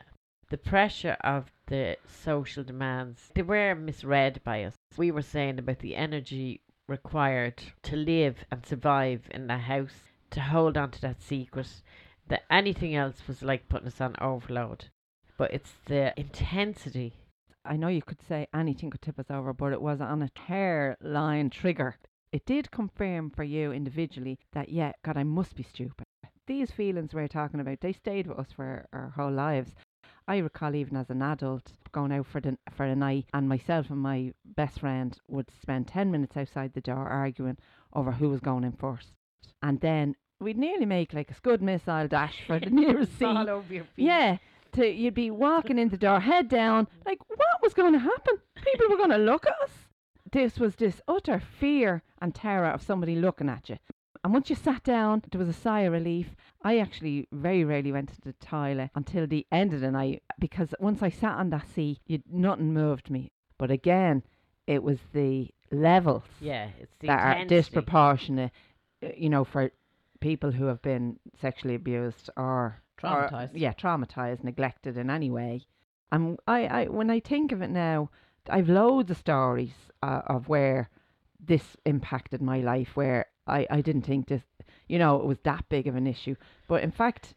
The 0.50 0.58
pressure 0.58 1.16
of 1.22 1.50
the 1.66 1.96
social 2.06 2.62
demands, 2.62 3.30
they 3.34 3.42
were 3.42 3.74
misread 3.74 4.40
by 4.44 4.64
us. 4.64 4.74
We 4.96 5.10
were 5.10 5.22
saying 5.22 5.58
about 5.58 5.80
the 5.80 5.96
energy 5.96 6.60
required 6.86 7.62
to 7.84 7.96
live 7.96 8.44
and 8.50 8.64
survive 8.64 9.22
in 9.30 9.46
the 9.46 9.58
house, 9.58 10.04
to 10.30 10.40
hold 10.40 10.76
on 10.76 10.90
to 10.92 11.00
that 11.00 11.22
secret, 11.22 11.82
that 12.28 12.42
anything 12.50 12.94
else 12.94 13.16
was 13.26 13.42
like 13.42 13.68
putting 13.68 13.88
us 13.88 14.00
on 14.00 14.14
overload. 14.20 14.86
But 15.36 15.52
it's 15.52 15.72
the 15.86 16.12
intensity. 16.18 17.12
I 17.64 17.76
know 17.76 17.88
you 17.88 18.02
could 18.02 18.20
say 18.28 18.46
anything 18.54 18.90
could 18.90 19.02
tip 19.02 19.18
us 19.18 19.30
over, 19.30 19.52
but 19.52 19.72
it 19.72 19.82
was 19.82 20.00
on 20.00 20.22
a 20.22 20.30
hairline 20.46 21.50
trigger. 21.50 21.96
It 22.32 22.46
did 22.46 22.70
confirm 22.70 23.30
for 23.30 23.44
you 23.44 23.72
individually 23.72 24.38
that, 24.52 24.68
yeah, 24.68 24.92
God, 25.04 25.16
I 25.16 25.22
must 25.22 25.54
be 25.56 25.62
stupid. 25.62 26.06
These 26.46 26.70
feelings 26.70 27.14
we're 27.14 27.28
talking 27.28 27.60
about, 27.60 27.80
they 27.80 27.92
stayed 27.92 28.26
with 28.26 28.38
us 28.38 28.52
for 28.54 28.86
our 28.92 29.12
whole 29.16 29.32
lives. 29.32 29.70
I 30.26 30.38
recall 30.38 30.74
even 30.74 30.96
as 30.96 31.10
an 31.10 31.22
adult 31.22 31.72
going 31.92 32.12
out 32.12 32.26
for 32.26 32.40
the 32.40 32.56
for 32.74 32.84
a 32.84 32.96
night, 32.96 33.26
and 33.34 33.48
myself 33.48 33.90
and 33.90 34.00
my 34.00 34.32
best 34.44 34.80
friend 34.80 35.16
would 35.28 35.50
spend 35.62 35.86
ten 35.86 36.10
minutes 36.10 36.36
outside 36.36 36.72
the 36.72 36.80
door 36.80 37.08
arguing 37.08 37.58
over 37.92 38.12
who 38.12 38.30
was 38.30 38.40
going 38.40 38.64
in 38.64 38.72
first, 38.72 39.12
and 39.62 39.80
then 39.80 40.16
we'd 40.44 40.58
nearly 40.58 40.86
make 40.86 41.12
like 41.12 41.30
a 41.30 41.34
scud 41.34 41.60
missile 41.62 42.06
dash 42.08 42.42
for 42.46 42.60
the 42.60 42.70
nearest 42.70 43.18
seat. 43.18 43.24
all 43.36 43.50
over 43.50 43.72
your 43.72 43.84
feet. 43.96 44.04
Yeah, 44.04 44.36
to 44.72 44.86
you'd 44.88 45.14
be 45.14 45.30
walking 45.30 45.78
in 45.78 45.88
the 45.88 45.96
door, 45.96 46.20
head 46.20 46.48
down, 46.48 46.86
like 47.06 47.18
what 47.28 47.62
was 47.62 47.74
going 47.74 47.94
to 47.94 47.98
happen? 47.98 48.38
People 48.56 48.88
were 48.88 48.96
going 48.96 49.10
to 49.10 49.18
look 49.18 49.46
at 49.46 49.54
us. 49.62 49.70
This 50.30 50.58
was 50.58 50.76
this 50.76 51.00
utter 51.08 51.40
fear 51.40 52.02
and 52.20 52.34
terror 52.34 52.68
of 52.68 52.82
somebody 52.82 53.14
looking 53.14 53.48
at 53.48 53.68
you. 53.68 53.78
And 54.24 54.32
once 54.32 54.48
you 54.48 54.56
sat 54.56 54.82
down, 54.82 55.22
there 55.30 55.38
was 55.38 55.48
a 55.48 55.52
sigh 55.52 55.80
of 55.80 55.92
relief. 55.92 56.34
I 56.62 56.78
actually 56.78 57.28
very 57.30 57.62
rarely 57.62 57.92
went 57.92 58.08
to 58.08 58.20
the 58.22 58.32
toilet 58.34 58.90
until 58.94 59.26
the 59.26 59.46
end 59.52 59.74
of 59.74 59.80
the 59.80 59.90
night 59.90 60.22
because 60.38 60.74
once 60.80 61.02
I 61.02 61.10
sat 61.10 61.36
on 61.36 61.50
that 61.50 61.68
seat, 61.74 62.00
you, 62.06 62.22
nothing 62.30 62.72
moved 62.72 63.10
me. 63.10 63.32
But 63.58 63.70
again, 63.70 64.22
it 64.66 64.82
was 64.82 64.98
the 65.12 65.50
levels 65.70 66.22
Yeah, 66.40 66.68
it's 66.80 66.94
the 67.00 67.08
that 67.08 67.20
are 67.20 67.44
disproportionate, 67.44 68.50
uh, 69.02 69.08
you 69.16 69.28
know, 69.28 69.44
for 69.44 69.70
people 70.24 70.50
who 70.52 70.64
have 70.64 70.80
been 70.80 71.18
sexually 71.38 71.74
abused 71.74 72.30
or 72.36 72.80
or- 73.02 73.28
Traumatised. 73.28 73.50
yeah, 73.52 73.74
traumatized, 73.74 74.42
neglected 74.42 74.96
in 74.96 75.10
any 75.10 75.30
way. 75.30 75.66
And 76.10 76.38
I, 76.46 76.60
I, 76.66 76.84
when 76.86 77.10
I 77.10 77.20
think 77.20 77.52
of 77.52 77.60
it 77.60 77.68
now, 77.68 78.08
I've 78.48 78.70
loads 78.70 79.10
of 79.10 79.18
stories 79.18 79.74
uh, 80.02 80.22
of 80.26 80.48
where 80.48 80.88
this 81.38 81.76
impacted 81.84 82.40
my 82.40 82.60
life, 82.60 82.96
where 82.96 83.26
I, 83.46 83.66
I 83.68 83.80
didn't 83.82 84.06
think 84.06 84.28
this, 84.28 84.44
you 84.88 84.98
know, 84.98 85.16
it 85.20 85.26
was 85.26 85.40
that 85.42 85.68
big 85.68 85.86
of 85.86 85.96
an 85.96 86.06
issue. 86.06 86.36
But 86.68 86.82
in 86.82 86.90
fact, 86.90 87.34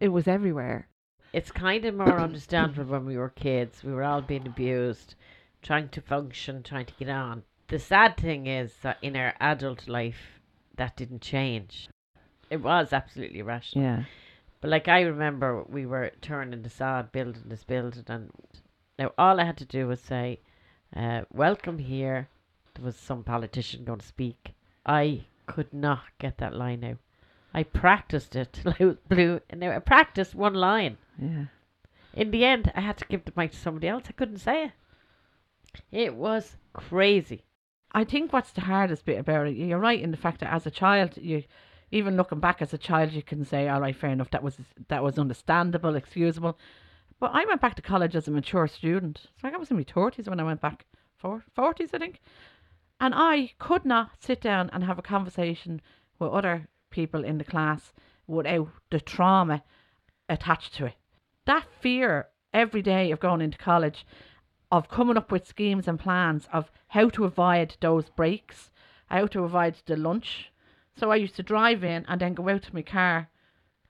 it 0.00 0.08
was 0.08 0.26
everywhere. 0.26 0.88
It's 1.34 1.50
kind 1.50 1.84
of 1.84 1.94
more 1.94 2.18
understandable 2.18 2.92
when 2.92 3.04
we 3.04 3.18
were 3.18 3.28
kids. 3.30 3.84
We 3.84 3.92
were 3.92 4.04
all 4.04 4.22
being 4.22 4.46
abused, 4.46 5.16
trying 5.60 5.90
to 5.90 6.00
function, 6.00 6.62
trying 6.62 6.86
to 6.86 6.94
get 6.98 7.10
on. 7.10 7.42
The 7.68 7.78
sad 7.78 8.16
thing 8.16 8.46
is 8.46 8.72
that 8.82 8.98
in 9.02 9.16
our 9.16 9.34
adult 9.40 9.88
life, 9.88 10.40
that 10.76 10.96
didn't 10.96 11.20
change. 11.20 11.88
It 12.52 12.60
was 12.60 12.92
absolutely 12.92 13.38
irrational. 13.38 13.82
Yeah. 13.82 14.04
But 14.60 14.68
like 14.68 14.86
I 14.86 15.00
remember, 15.00 15.64
we 15.66 15.86
were 15.86 16.10
turning 16.20 16.60
the 16.60 16.68
sod, 16.68 17.10
building 17.10 17.44
this 17.46 17.64
building, 17.64 18.04
and 18.08 18.30
now 18.98 19.12
all 19.16 19.40
I 19.40 19.44
had 19.44 19.56
to 19.56 19.64
do 19.64 19.86
was 19.86 20.00
say, 20.00 20.38
uh, 20.94 21.22
"Welcome 21.32 21.78
here." 21.78 22.28
There 22.74 22.84
was 22.84 22.96
some 22.96 23.24
politician 23.24 23.84
going 23.84 24.00
to 24.00 24.06
speak. 24.06 24.52
I 24.84 25.24
could 25.46 25.72
not 25.72 26.02
get 26.18 26.36
that 26.38 26.54
line 26.54 26.84
out. 26.84 26.98
I 27.54 27.62
practiced 27.62 28.36
it 28.36 28.52
till 28.52 28.74
I 28.78 28.84
was 28.84 28.98
blue, 29.08 29.40
and 29.48 29.58
now 29.58 29.74
I 29.74 29.78
practiced 29.78 30.34
one 30.34 30.54
line. 30.54 30.98
Yeah. 31.18 31.46
In 32.12 32.32
the 32.32 32.44
end, 32.44 32.70
I 32.76 32.82
had 32.82 32.98
to 32.98 33.06
give 33.06 33.24
the 33.24 33.32
mic 33.34 33.52
to 33.52 33.56
somebody 33.56 33.88
else. 33.88 34.04
I 34.10 34.12
couldn't 34.12 34.40
say 34.40 34.64
it. 34.64 34.72
It 35.90 36.14
was 36.16 36.58
crazy. 36.74 37.44
I 37.92 38.04
think 38.04 38.30
what's 38.30 38.52
the 38.52 38.60
hardest 38.60 39.06
bit 39.06 39.18
about 39.18 39.46
it, 39.46 39.56
you're 39.56 39.78
right 39.78 40.02
in 40.02 40.10
the 40.10 40.18
fact 40.18 40.40
that 40.40 40.52
as 40.52 40.66
a 40.66 40.70
child, 40.70 41.16
you 41.16 41.44
even 41.92 42.16
looking 42.16 42.40
back 42.40 42.60
as 42.60 42.72
a 42.72 42.78
child, 42.78 43.12
you 43.12 43.22
can 43.22 43.44
say, 43.44 43.68
all 43.68 43.80
right, 43.80 43.94
fair 43.94 44.10
enough, 44.10 44.30
that 44.30 44.42
was 44.42 44.56
that 44.88 45.04
was 45.04 45.18
understandable, 45.18 45.94
excusable. 45.94 46.58
But 47.20 47.30
I 47.34 47.44
went 47.44 47.60
back 47.60 47.76
to 47.76 47.82
college 47.82 48.16
as 48.16 48.26
a 48.26 48.32
mature 48.32 48.66
student. 48.66 49.26
So 49.40 49.48
I 49.48 49.56
was 49.56 49.70
in 49.70 49.76
my 49.76 49.84
thirties 49.84 50.28
when 50.28 50.40
I 50.40 50.44
went 50.44 50.60
back, 50.60 50.86
forties, 51.54 51.90
I 51.94 51.98
think, 51.98 52.20
and 52.98 53.14
I 53.14 53.52
could 53.58 53.84
not 53.84 54.10
sit 54.20 54.40
down 54.40 54.70
and 54.72 54.82
have 54.82 54.98
a 54.98 55.02
conversation 55.02 55.80
with 56.18 56.32
other 56.32 56.66
people 56.90 57.24
in 57.24 57.38
the 57.38 57.44
class 57.44 57.92
without 58.26 58.68
the 58.90 59.00
trauma 59.00 59.62
attached 60.28 60.74
to 60.74 60.86
it. 60.86 60.94
That 61.46 61.66
fear 61.80 62.28
every 62.52 62.82
day 62.82 63.10
of 63.10 63.20
going 63.20 63.40
into 63.40 63.58
college 63.58 64.06
of 64.70 64.88
coming 64.88 65.18
up 65.18 65.30
with 65.30 65.46
schemes 65.46 65.86
and 65.86 66.00
plans 66.00 66.48
of 66.52 66.70
how 66.88 67.10
to 67.10 67.24
avoid 67.24 67.76
those 67.80 68.08
breaks, 68.08 68.70
how 69.06 69.26
to 69.26 69.44
avoid 69.44 69.74
the 69.84 69.96
lunch. 69.96 70.51
So 70.96 71.10
I 71.10 71.16
used 71.16 71.36
to 71.36 71.42
drive 71.42 71.82
in 71.84 72.04
and 72.08 72.20
then 72.20 72.34
go 72.34 72.48
out 72.48 72.62
to 72.62 72.74
my 72.74 72.82
car 72.82 73.28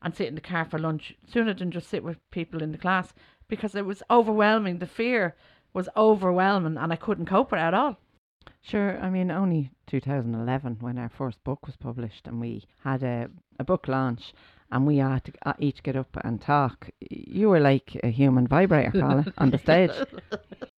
and 0.01 0.15
sit 0.15 0.29
in 0.29 0.35
the 0.35 0.41
car 0.41 0.65
for 0.65 0.79
lunch 0.79 1.15
sooner 1.27 1.55
than 1.55 1.71
just 1.71 1.89
sit 1.89 2.03
with 2.03 2.19
people 2.31 2.63
in 2.63 2.73
the 2.73 2.79
class 2.79 3.13
because 3.49 3.75
it 3.75 3.87
was 3.87 4.03
overwhelming. 4.11 4.79
The 4.79 4.87
fear 4.87 5.37
was 5.73 5.89
overwhelming 5.97 6.77
and 6.77 6.93
I 6.93 6.97
couldn't 6.97 7.27
cope 7.27 7.51
with 7.51 7.59
it 7.59 7.63
at 7.63 7.75
all. 7.75 7.99
Sure, 8.61 8.99
I 9.01 9.11
mean, 9.11 9.31
only 9.31 9.71
2011 9.89 10.79
when 10.81 10.99
our 10.99 11.09
first 11.09 11.43
book 11.45 11.67
was 11.67 11.77
published, 11.77 12.27
and 12.27 12.41
we 12.41 12.65
had 12.83 13.03
a, 13.03 13.29
a 13.59 13.65
book 13.65 13.89
launch, 13.89 14.33
and 14.71 14.87
we 14.87 14.99
had 14.99 15.25
to 15.25 15.33
uh, 15.45 15.53
each 15.59 15.83
get 15.83 15.97
up 15.97 16.17
and 16.25 16.41
talk. 16.41 16.89
You 17.11 17.49
were 17.49 17.61
like 17.61 17.99
a 18.03 18.09
human 18.09 18.47
vibrator, 18.47 18.93
Colin, 18.93 19.33
on 19.39 19.51
the 19.51 19.59
stage. 19.59 19.91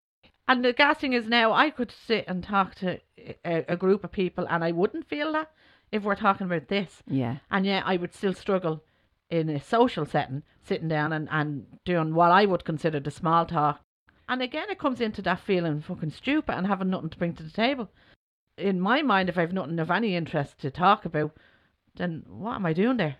And 0.47 0.62
the 0.62 0.75
gas 0.75 0.99
thing 0.99 1.14
is 1.14 1.26
now 1.26 1.52
I 1.52 1.71
could 1.71 1.90
sit 2.07 2.26
and 2.28 2.45
talk 2.45 2.75
to 2.76 3.00
a, 3.47 3.64
a 3.66 3.76
group 3.76 4.04
of 4.04 4.12
people, 4.12 4.47
and 4.49 4.62
I 4.62 4.73
wouldn't 4.73 5.09
feel 5.09 5.33
that 5.33 5.50
if 5.94 6.02
we're 6.02 6.16
talking 6.16 6.46
about 6.46 6.66
this. 6.66 7.02
Yeah. 7.06 7.36
And 7.52 7.64
yet 7.64 7.84
I 7.86 7.96
would 7.96 8.12
still 8.12 8.34
struggle 8.34 8.82
in 9.30 9.48
a 9.48 9.60
social 9.60 10.04
setting, 10.04 10.42
sitting 10.64 10.88
down 10.88 11.12
and, 11.12 11.28
and 11.30 11.66
doing 11.84 12.14
what 12.14 12.32
I 12.32 12.46
would 12.46 12.64
consider 12.64 12.98
the 12.98 13.12
small 13.12 13.46
talk. 13.46 13.80
And 14.28 14.42
again, 14.42 14.68
it 14.70 14.80
comes 14.80 15.00
into 15.00 15.22
that 15.22 15.40
feeling 15.40 15.80
fucking 15.80 16.10
stupid 16.10 16.56
and 16.56 16.66
having 16.66 16.90
nothing 16.90 17.10
to 17.10 17.18
bring 17.18 17.34
to 17.34 17.44
the 17.44 17.50
table. 17.50 17.90
In 18.58 18.80
my 18.80 19.02
mind, 19.02 19.28
if 19.28 19.38
I've 19.38 19.52
nothing 19.52 19.78
of 19.78 19.90
any 19.90 20.16
interest 20.16 20.58
to 20.58 20.70
talk 20.70 21.04
about, 21.04 21.30
then 21.94 22.24
what 22.26 22.56
am 22.56 22.66
I 22.66 22.72
doing 22.72 22.96
there? 22.96 23.16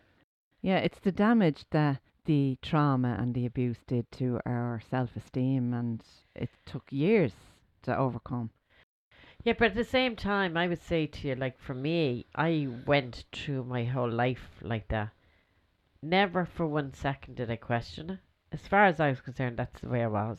Yeah, 0.61 0.79
it's 0.79 0.99
the 0.99 1.13
damage 1.13 1.65
that 1.71 2.01
the 2.25 2.59
trauma 2.61 3.17
and 3.21 3.35
the 3.35 3.47
abuse 3.47 3.79
did 3.87 4.11
to 4.13 4.41
our 4.47 4.83
self 4.91 5.11
esteem, 5.15 5.73
and 5.75 6.03
it 6.35 6.49
took 6.67 6.85
years 6.91 7.33
to 7.83 7.97
overcome. 7.97 8.51
Yeah, 9.45 9.53
but 9.59 9.73
at 9.73 9.75
the 9.75 9.85
same 9.85 10.17
time, 10.17 10.57
I 10.57 10.67
would 10.67 10.81
say 10.81 11.07
to 11.07 11.29
you, 11.29 11.35
like 11.35 11.59
for 11.59 11.75
me, 11.75 12.25
I 12.35 12.67
went 12.87 13.25
through 13.31 13.65
my 13.65 13.85
whole 13.85 14.11
life 14.11 14.49
like 14.63 14.89
that. 14.89 15.11
Never 16.01 16.47
for 16.47 16.67
one 16.67 16.95
second 16.95 17.37
did 17.37 17.51
I 17.51 17.57
question 17.57 18.09
it. 18.09 18.21
As 18.51 18.67
far 18.67 18.87
as 18.87 19.01
I 19.01 19.11
was 19.11 19.21
concerned, 19.21 19.59
that's 19.59 19.83
the 19.83 19.91
way 19.91 20.03
I 20.03 20.07
was. 20.07 20.39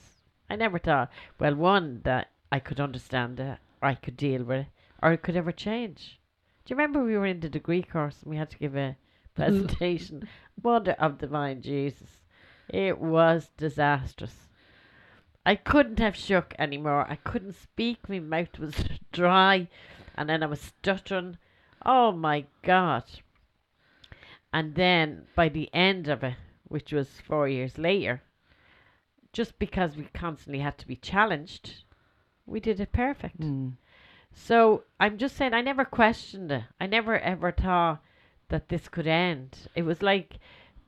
I 0.50 0.56
never 0.56 0.80
thought, 0.80 1.12
well, 1.40 1.54
one, 1.54 2.02
that 2.04 2.32
I 2.52 2.58
could 2.60 2.80
understand 2.80 3.40
it, 3.40 3.60
or 3.80 3.90
I 3.90 3.94
could 3.94 4.18
deal 4.18 4.44
with 4.44 4.62
it, 4.62 4.68
or 5.04 5.12
it 5.12 5.22
could 5.22 5.36
ever 5.36 5.52
change. 5.52 6.20
Do 6.66 6.74
you 6.74 6.76
remember 6.76 7.04
we 7.04 7.16
were 7.16 7.28
in 7.28 7.42
the 7.42 7.50
degree 7.50 7.84
course 7.84 8.24
and 8.24 8.32
we 8.32 8.38
had 8.38 8.50
to 8.50 8.58
give 8.58 8.76
a 8.76 8.98
presentation? 9.36 10.28
Mother 10.64 10.94
of 10.94 11.20
divine 11.20 11.62
Jesus. 11.62 12.24
It 12.70 12.98
was 12.98 13.52
disastrous. 13.56 14.45
I 15.46 15.56
couldn't 15.56 16.00
have 16.00 16.16
shook 16.16 16.56
anymore. 16.58 17.06
I 17.08 17.16
couldn't 17.16 17.56
speak. 17.56 18.10
My 18.10 18.20
mouth 18.20 18.58
was 18.58 18.76
dry, 19.12 19.68
and 20.16 20.30
then 20.30 20.42
I 20.42 20.48
was 20.48 20.62
stuttering. 20.62 21.38
Oh 21.86 22.12
my 22.12 22.46
God. 22.64 23.04
And 24.52 24.76
then 24.76 25.28
by 25.36 25.50
the 25.50 25.70
end 25.74 26.08
of 26.08 26.24
it, 26.24 26.36
which 26.68 26.92
was 26.92 27.22
four 27.28 27.48
years 27.48 27.78
later, 27.78 28.24
just 29.34 29.60
because 29.60 29.96
we 29.96 30.08
constantly 30.14 30.62
had 30.62 30.78
to 30.80 30.88
be 30.88 30.96
challenged, 30.96 31.84
we 32.46 32.60
did 32.60 32.80
it 32.80 32.92
perfect. 32.92 33.40
Mm. 33.40 33.74
So 34.34 34.84
I'm 35.00 35.18
just 35.18 35.36
saying, 35.36 35.54
I 35.54 35.62
never 35.62 35.86
questioned 35.86 36.52
it. 36.52 36.64
I 36.80 36.88
never 36.88 37.20
ever 37.20 37.52
thought 37.52 38.02
that 38.50 38.70
this 38.70 38.88
could 38.88 39.08
end. 39.08 39.68
It 39.76 39.84
was 39.84 40.02
like 40.02 40.40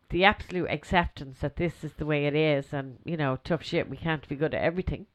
the 0.10 0.24
absolute 0.24 0.70
acceptance 0.70 1.40
that 1.40 1.58
this 1.58 1.84
is 1.84 1.94
the 1.94 2.06
way 2.06 2.26
it 2.26 2.36
is, 2.36 2.74
and 2.74 2.98
you 3.06 3.18
know, 3.18 3.38
tough 3.44 3.64
shit. 3.64 3.90
We 3.90 3.98
can't 3.98 4.28
be 4.28 4.36
good 4.36 4.54
at 4.54 4.64
everything. 4.64 5.08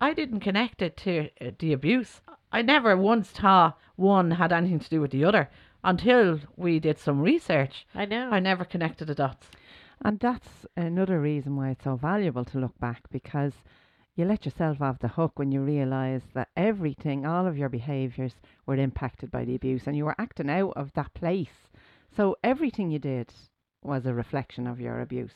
I 0.00 0.14
didn't 0.14 0.40
connect 0.40 0.80
it 0.80 0.96
to 0.98 1.28
uh, 1.40 1.50
the 1.58 1.72
abuse. 1.72 2.20
I 2.52 2.62
never 2.62 2.96
once 2.96 3.28
thought 3.30 3.78
one 3.96 4.30
had 4.32 4.52
anything 4.52 4.80
to 4.80 4.90
do 4.90 5.00
with 5.00 5.10
the 5.10 5.24
other 5.24 5.50
until 5.82 6.40
we 6.56 6.78
did 6.78 6.98
some 6.98 7.20
research. 7.20 7.86
I 7.94 8.04
know. 8.04 8.30
I 8.30 8.40
never 8.40 8.64
connected 8.64 9.06
the 9.06 9.14
dots. 9.14 9.48
And 10.04 10.20
that's 10.20 10.66
another 10.76 11.20
reason 11.20 11.56
why 11.56 11.70
it's 11.70 11.84
so 11.84 11.96
valuable 11.96 12.44
to 12.46 12.58
look 12.58 12.78
back 12.78 13.02
because 13.10 13.52
you 14.14 14.24
let 14.24 14.44
yourself 14.44 14.80
off 14.80 15.00
the 15.00 15.08
hook 15.08 15.32
when 15.38 15.50
you 15.50 15.60
realise 15.60 16.22
that 16.34 16.48
everything, 16.56 17.26
all 17.26 17.46
of 17.46 17.58
your 17.58 17.68
behaviours 17.68 18.34
were 18.66 18.76
impacted 18.76 19.30
by 19.30 19.44
the 19.44 19.54
abuse 19.54 19.86
and 19.86 19.96
you 19.96 20.04
were 20.04 20.20
acting 20.20 20.50
out 20.50 20.72
of 20.76 20.92
that 20.94 21.12
place. 21.14 21.68
So 22.16 22.36
everything 22.42 22.90
you 22.90 22.98
did 22.98 23.32
was 23.82 24.06
a 24.06 24.14
reflection 24.14 24.66
of 24.66 24.80
your 24.80 25.00
abuse 25.00 25.34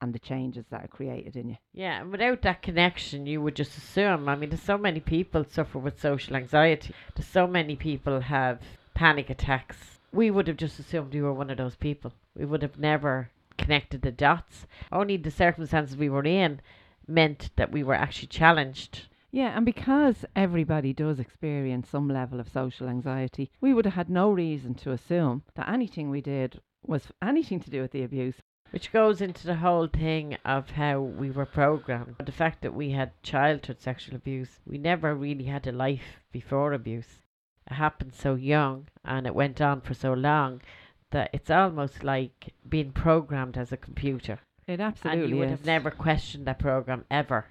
and 0.00 0.14
the 0.14 0.18
changes 0.18 0.64
that 0.70 0.84
it 0.84 0.90
created 0.90 1.36
in 1.36 1.50
you. 1.50 1.56
Yeah, 1.72 2.00
and 2.00 2.10
without 2.10 2.42
that 2.42 2.62
connection, 2.62 3.26
you 3.26 3.42
would 3.42 3.56
just 3.56 3.76
assume. 3.76 4.28
I 4.28 4.36
mean, 4.36 4.50
there's 4.50 4.62
so 4.62 4.78
many 4.78 5.00
people 5.00 5.44
suffer 5.44 5.78
with 5.78 6.00
social 6.00 6.36
anxiety. 6.36 6.94
There's 7.14 7.28
so 7.28 7.46
many 7.46 7.76
people 7.76 8.20
have 8.20 8.60
panic 8.94 9.28
attacks. 9.28 9.98
We 10.12 10.30
would 10.30 10.48
have 10.48 10.56
just 10.56 10.78
assumed 10.78 11.14
you 11.14 11.24
were 11.24 11.32
one 11.32 11.50
of 11.50 11.58
those 11.58 11.76
people. 11.76 12.12
We 12.34 12.44
would 12.44 12.62
have 12.62 12.78
never 12.78 13.30
connected 13.58 14.02
the 14.02 14.10
dots. 14.10 14.66
Only 14.90 15.16
the 15.16 15.30
circumstances 15.30 15.96
we 15.96 16.08
were 16.08 16.24
in 16.24 16.60
meant 17.06 17.50
that 17.56 17.70
we 17.70 17.82
were 17.82 17.94
actually 17.94 18.28
challenged. 18.28 19.06
Yeah, 19.30 19.56
and 19.56 19.64
because 19.64 20.24
everybody 20.34 20.92
does 20.92 21.20
experience 21.20 21.88
some 21.88 22.08
level 22.08 22.40
of 22.40 22.48
social 22.48 22.88
anxiety, 22.88 23.50
we 23.60 23.72
would 23.72 23.84
have 23.84 23.94
had 23.94 24.10
no 24.10 24.30
reason 24.32 24.74
to 24.76 24.90
assume 24.90 25.42
that 25.54 25.68
anything 25.68 26.10
we 26.10 26.20
did 26.20 26.60
was 26.86 27.08
anything 27.22 27.60
to 27.60 27.70
do 27.70 27.82
with 27.82 27.92
the 27.92 28.02
abuse. 28.02 28.36
Which 28.70 28.92
goes 28.92 29.20
into 29.20 29.46
the 29.46 29.56
whole 29.56 29.88
thing 29.88 30.36
of 30.44 30.70
how 30.70 31.00
we 31.00 31.30
were 31.30 31.46
programmed. 31.46 32.16
The 32.24 32.30
fact 32.30 32.62
that 32.62 32.74
we 32.74 32.92
had 32.92 33.20
childhood 33.22 33.80
sexual 33.80 34.14
abuse, 34.14 34.60
we 34.64 34.78
never 34.78 35.14
really 35.14 35.44
had 35.44 35.66
a 35.66 35.72
life 35.72 36.20
before 36.30 36.72
abuse. 36.72 37.22
It 37.68 37.74
happened 37.74 38.14
so 38.14 38.36
young 38.36 38.86
and 39.04 39.26
it 39.26 39.34
went 39.34 39.60
on 39.60 39.80
for 39.80 39.94
so 39.94 40.12
long 40.12 40.60
that 41.10 41.30
it's 41.32 41.50
almost 41.50 42.04
like 42.04 42.54
being 42.68 42.92
programmed 42.92 43.58
as 43.58 43.72
a 43.72 43.76
computer. 43.76 44.38
It 44.66 44.80
absolutely 44.80 45.22
and 45.22 45.30
you 45.30 45.36
would 45.38 45.46
is. 45.46 45.58
have 45.58 45.66
never 45.66 45.90
questioned 45.90 46.46
that 46.46 46.60
program 46.60 47.04
ever. 47.10 47.46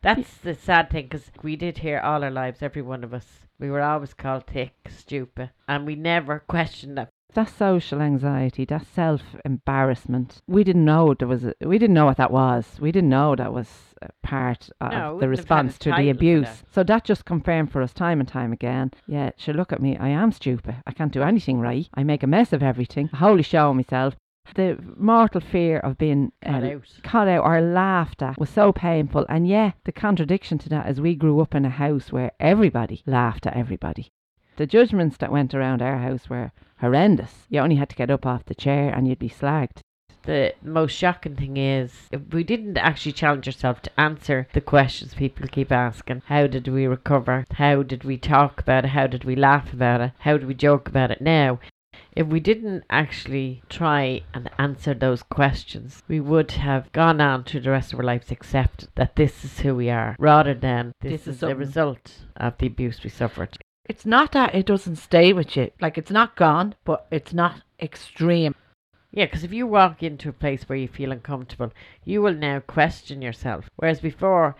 That's 0.00 0.36
the 0.36 0.54
sad 0.54 0.90
thing 0.90 1.04
because 1.06 1.30
we 1.42 1.56
did 1.56 1.78
hear 1.78 1.98
all 1.98 2.24
our 2.24 2.30
lives, 2.30 2.62
every 2.62 2.82
one 2.82 3.04
of 3.04 3.14
us. 3.14 3.46
We 3.58 3.70
were 3.70 3.82
always 3.82 4.14
called 4.14 4.46
thick, 4.46 4.74
stupid, 4.88 5.50
and 5.68 5.86
we 5.86 5.94
never 5.94 6.40
questioned 6.40 6.98
that. 6.98 7.08
That 7.34 7.48
social 7.56 8.00
anxiety, 8.00 8.64
that 8.66 8.86
self 8.94 9.22
embarrassment. 9.44 10.40
We 10.46 10.64
didn't 10.64 10.84
know 10.84 11.14
there 11.14 11.28
was. 11.28 11.44
A, 11.44 11.54
we 11.62 11.78
didn't 11.78 11.94
know 11.94 12.04
what 12.06 12.16
that 12.18 12.30
was. 12.30 12.78
We 12.80 12.92
didn't 12.92 13.10
know 13.10 13.34
that 13.36 13.52
was 13.52 13.68
part 14.22 14.68
of 14.80 14.90
No, 14.92 14.98
the 14.98 14.98
wouldn't 14.98 15.12
have 15.14 15.20
had 15.20 15.26
a 15.26 15.28
response 15.28 15.78
to 15.78 15.92
the 15.92 16.10
abuse. 16.10 16.46
that. 16.46 16.62
So 16.72 16.82
that 16.84 17.04
just 17.04 17.24
confirmed 17.24 17.70
for 17.72 17.82
us 17.82 17.92
time 17.92 18.20
and 18.20 18.28
time 18.28 18.52
again. 18.52 18.90
Yeah, 19.06 19.30
she 19.36 19.52
look 19.52 19.72
at 19.72 19.80
me. 19.82 19.96
I 19.96 20.08
am 20.08 20.32
stupid. 20.32 20.76
I 20.86 20.92
can't 20.92 21.12
do 21.12 21.22
anything 21.22 21.60
right. 21.60 21.88
I 21.94 22.02
make 22.02 22.22
a 22.22 22.26
mess 22.26 22.52
of 22.52 22.62
everything. 22.62 23.10
A 23.12 23.16
holy 23.16 23.42
show 23.42 23.72
myself. 23.72 24.14
The 24.56 24.76
mortal 24.96 25.40
fear 25.40 25.78
of 25.78 25.96
being 25.98 26.32
Cut 26.44 26.64
uh, 26.64 26.66
out. 26.66 26.82
cut 27.04 27.28
out 27.28 27.44
or 27.44 27.60
laughed 27.60 28.22
at 28.22 28.38
was 28.38 28.50
so 28.50 28.72
painful. 28.72 29.24
And 29.28 29.46
yeah, 29.46 29.70
the 29.84 29.92
contradiction 29.92 30.58
to 30.58 30.68
that 30.70 30.88
is 30.90 31.00
we 31.00 31.14
grew 31.14 31.40
up 31.40 31.54
in 31.54 31.64
a 31.64 31.70
house 31.70 32.10
where 32.10 32.32
everybody 32.40 33.02
laughed 33.06 33.46
at 33.46 33.56
everybody. 33.56 34.10
The 34.56 34.66
judgments 34.66 35.16
that 35.16 35.32
went 35.32 35.54
around 35.54 35.80
our 35.80 35.98
house 35.98 36.28
were 36.28 36.52
horrendous. 36.80 37.46
You 37.48 37.60
only 37.60 37.76
had 37.76 37.88
to 37.88 37.96
get 37.96 38.10
up 38.10 38.26
off 38.26 38.44
the 38.44 38.54
chair 38.54 38.92
and 38.92 39.08
you'd 39.08 39.18
be 39.18 39.28
slagged. 39.28 39.80
The 40.24 40.54
most 40.62 40.92
shocking 40.92 41.34
thing 41.34 41.56
is, 41.56 42.08
if 42.12 42.20
we 42.32 42.44
didn't 42.44 42.76
actually 42.76 43.12
challenge 43.12 43.48
ourselves 43.48 43.80
to 43.82 44.00
answer 44.00 44.46
the 44.52 44.60
questions 44.60 45.14
people 45.14 45.48
keep 45.48 45.72
asking. 45.72 46.22
How 46.26 46.46
did 46.46 46.68
we 46.68 46.86
recover? 46.86 47.44
How 47.52 47.82
did 47.82 48.04
we 48.04 48.18
talk 48.18 48.60
about 48.60 48.84
it? 48.84 48.90
How 48.90 49.08
did 49.08 49.24
we 49.24 49.34
laugh 49.34 49.72
about 49.72 50.00
it? 50.00 50.12
How 50.20 50.36
do 50.36 50.46
we 50.46 50.54
joke 50.54 50.88
about 50.88 51.10
it 51.10 51.20
now? 51.20 51.58
If 52.14 52.26
we 52.26 52.40
didn't 52.40 52.84
actually 52.90 53.62
try 53.68 54.20
and 54.34 54.50
answer 54.58 54.94
those 54.94 55.22
questions, 55.22 56.02
we 56.06 56.20
would 56.20 56.52
have 56.52 56.92
gone 56.92 57.20
on 57.20 57.44
through 57.44 57.62
the 57.62 57.70
rest 57.70 57.92
of 57.92 57.98
our 57.98 58.04
lives 58.04 58.30
accept 58.30 58.94
that 58.96 59.16
this 59.16 59.44
is 59.44 59.60
who 59.60 59.74
we 59.74 59.88
are, 59.90 60.14
rather 60.18 60.54
than 60.54 60.92
this, 61.00 61.12
This 61.12 61.20
is, 61.22 61.34
is 61.34 61.40
the 61.40 61.56
result 61.56 62.20
of 62.36 62.58
the 62.58 62.66
abuse 62.66 63.02
we 63.02 63.10
suffered. 63.10 63.56
It's 63.84 64.06
not 64.06 64.32
that 64.32 64.54
it 64.54 64.66
doesn't 64.66 64.96
stay 64.96 65.32
with 65.32 65.56
you. 65.56 65.70
Like 65.80 65.98
it's 65.98 66.10
not 66.10 66.36
gone, 66.36 66.74
but 66.84 67.06
it's 67.10 67.34
not 67.34 67.62
extreme. 67.80 68.54
Yeah, 69.10 69.26
because 69.26 69.44
if 69.44 69.52
you 69.52 69.66
walk 69.66 70.02
into 70.02 70.28
a 70.28 70.32
place 70.32 70.68
where 70.68 70.78
you 70.78 70.88
feel 70.88 71.12
uncomfortable, 71.12 71.72
you 72.04 72.22
will 72.22 72.34
now 72.34 72.60
question 72.60 73.20
yourself. 73.20 73.68
Whereas 73.76 74.00
before, 74.00 74.56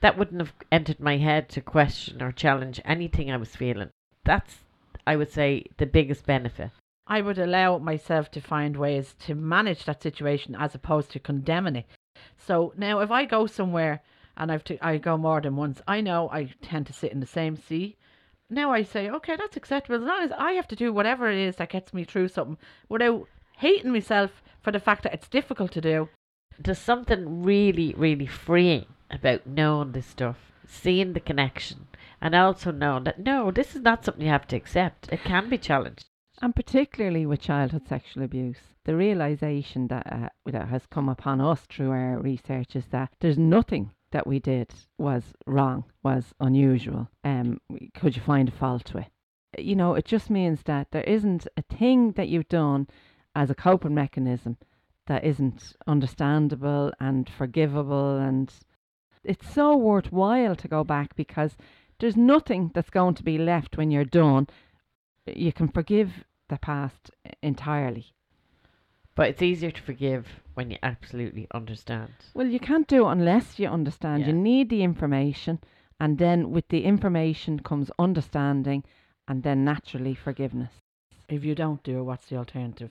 that 0.00 0.16
wouldn't 0.16 0.40
have 0.40 0.52
entered 0.70 1.00
my 1.00 1.16
head 1.16 1.48
to 1.50 1.60
question 1.60 2.22
or 2.22 2.30
challenge 2.30 2.80
anything 2.84 3.30
I 3.30 3.36
was 3.38 3.56
feeling. 3.56 3.90
That's, 4.24 4.58
I 5.06 5.16
would 5.16 5.32
say, 5.32 5.64
the 5.78 5.86
biggest 5.86 6.26
benefit. 6.26 6.70
I 7.06 7.22
would 7.22 7.38
allow 7.38 7.78
myself 7.78 8.30
to 8.32 8.40
find 8.40 8.76
ways 8.76 9.14
to 9.20 9.34
manage 9.34 9.84
that 9.84 10.02
situation 10.02 10.54
as 10.54 10.74
opposed 10.74 11.10
to 11.12 11.18
condemning 11.18 11.76
it. 11.76 11.86
So 12.36 12.74
now, 12.76 13.00
if 13.00 13.10
I 13.10 13.24
go 13.24 13.46
somewhere 13.46 14.02
and 14.36 14.52
I've 14.52 14.64
I 14.80 14.98
go 14.98 15.16
more 15.16 15.40
than 15.40 15.56
once, 15.56 15.80
I 15.88 16.00
know 16.00 16.28
I 16.30 16.52
tend 16.62 16.86
to 16.88 16.92
sit 16.92 17.12
in 17.12 17.20
the 17.20 17.26
same 17.26 17.56
seat. 17.56 17.96
Now 18.48 18.72
I 18.72 18.84
say, 18.84 19.10
okay, 19.10 19.34
that's 19.36 19.56
acceptable 19.56 19.96
as 19.96 20.06
long 20.06 20.22
as 20.22 20.32
I 20.32 20.52
have 20.52 20.68
to 20.68 20.76
do 20.76 20.92
whatever 20.92 21.30
it 21.30 21.38
is 21.38 21.56
that 21.56 21.70
gets 21.70 21.92
me 21.92 22.04
through 22.04 22.28
something 22.28 22.58
without 22.88 23.28
hating 23.58 23.92
myself 23.92 24.42
for 24.62 24.70
the 24.70 24.78
fact 24.78 25.02
that 25.02 25.14
it's 25.14 25.28
difficult 25.28 25.72
to 25.72 25.80
do. 25.80 26.08
There's 26.58 26.78
something 26.78 27.42
really, 27.42 27.92
really 27.96 28.26
freeing 28.26 28.86
about 29.10 29.46
knowing 29.46 29.92
this 29.92 30.06
stuff, 30.06 30.52
seeing 30.66 31.12
the 31.12 31.20
connection, 31.20 31.88
and 32.20 32.34
also 32.34 32.70
knowing 32.70 33.04
that 33.04 33.18
no, 33.18 33.50
this 33.50 33.74
is 33.74 33.82
not 33.82 34.04
something 34.04 34.24
you 34.24 34.30
have 34.30 34.48
to 34.48 34.56
accept. 34.56 35.08
It 35.12 35.24
can 35.24 35.48
be 35.48 35.58
challenged. 35.58 36.04
And 36.40 36.54
particularly 36.54 37.26
with 37.26 37.40
childhood 37.40 37.88
sexual 37.88 38.22
abuse, 38.22 38.58
the 38.84 38.94
realization 38.94 39.88
that, 39.88 40.06
uh, 40.12 40.28
that 40.44 40.68
has 40.68 40.86
come 40.86 41.08
upon 41.08 41.40
us 41.40 41.62
through 41.62 41.90
our 41.90 42.18
research 42.18 42.76
is 42.76 42.86
that 42.86 43.10
there's 43.20 43.38
nothing 43.38 43.90
that 44.16 44.26
we 44.26 44.38
did 44.38 44.72
was 44.96 45.24
wrong, 45.46 45.84
was 46.02 46.24
unusual. 46.40 47.10
Um, 47.22 47.60
could 47.94 48.16
you 48.16 48.22
find 48.22 48.48
a 48.48 48.52
fault 48.52 48.94
with? 48.94 49.04
it? 49.52 49.62
You 49.62 49.76
know, 49.76 49.92
it 49.94 50.06
just 50.06 50.30
means 50.30 50.60
that 50.64 50.90
there 50.90 51.02
isn't 51.16 51.46
a 51.58 51.62
thing 51.62 52.12
that 52.12 52.28
you've 52.28 52.48
done 52.48 52.88
as 53.34 53.50
a 53.50 53.54
coping 53.54 53.94
mechanism 53.94 54.56
that 55.06 55.22
isn't 55.22 55.76
understandable 55.86 56.92
and 56.98 57.28
forgivable 57.28 58.16
and 58.16 58.50
it's 59.22 59.52
so 59.52 59.76
worthwhile 59.76 60.56
to 60.56 60.68
go 60.76 60.82
back 60.82 61.14
because 61.14 61.56
There's 61.98 62.16
nothing 62.16 62.70
that's 62.74 62.90
going 62.90 63.14
to 63.14 63.22
be 63.22 63.38
left 63.38 63.76
when 63.76 63.90
you're 63.90 64.04
done. 64.04 64.48
You 65.26 65.52
can 65.52 65.68
forgive 65.68 66.24
the 66.48 66.58
past 66.58 67.10
entirely. 67.42 68.14
But 69.16 69.30
it's 69.30 69.40
easier 69.40 69.70
to 69.70 69.82
forgive 69.82 70.26
when 70.52 70.70
you 70.70 70.76
absolutely 70.82 71.48
understand. 71.54 72.12
Well, 72.34 72.46
you 72.46 72.60
can't 72.60 72.86
do 72.86 73.08
it 73.08 73.12
unless 73.12 73.58
you 73.58 73.66
understand. 73.66 74.26
You 74.26 74.34
need 74.34 74.68
the 74.68 74.82
information, 74.82 75.58
and 75.98 76.18
then 76.18 76.50
with 76.50 76.68
the 76.68 76.84
information 76.84 77.60
comes 77.60 77.90
understanding, 77.98 78.84
and 79.26 79.42
then 79.42 79.64
naturally 79.64 80.14
forgiveness. 80.14 80.70
If 81.30 81.44
you 81.44 81.54
don't 81.54 81.82
do 81.82 81.98
it, 82.00 82.02
what's 82.02 82.26
the 82.26 82.36
alternative? 82.36 82.90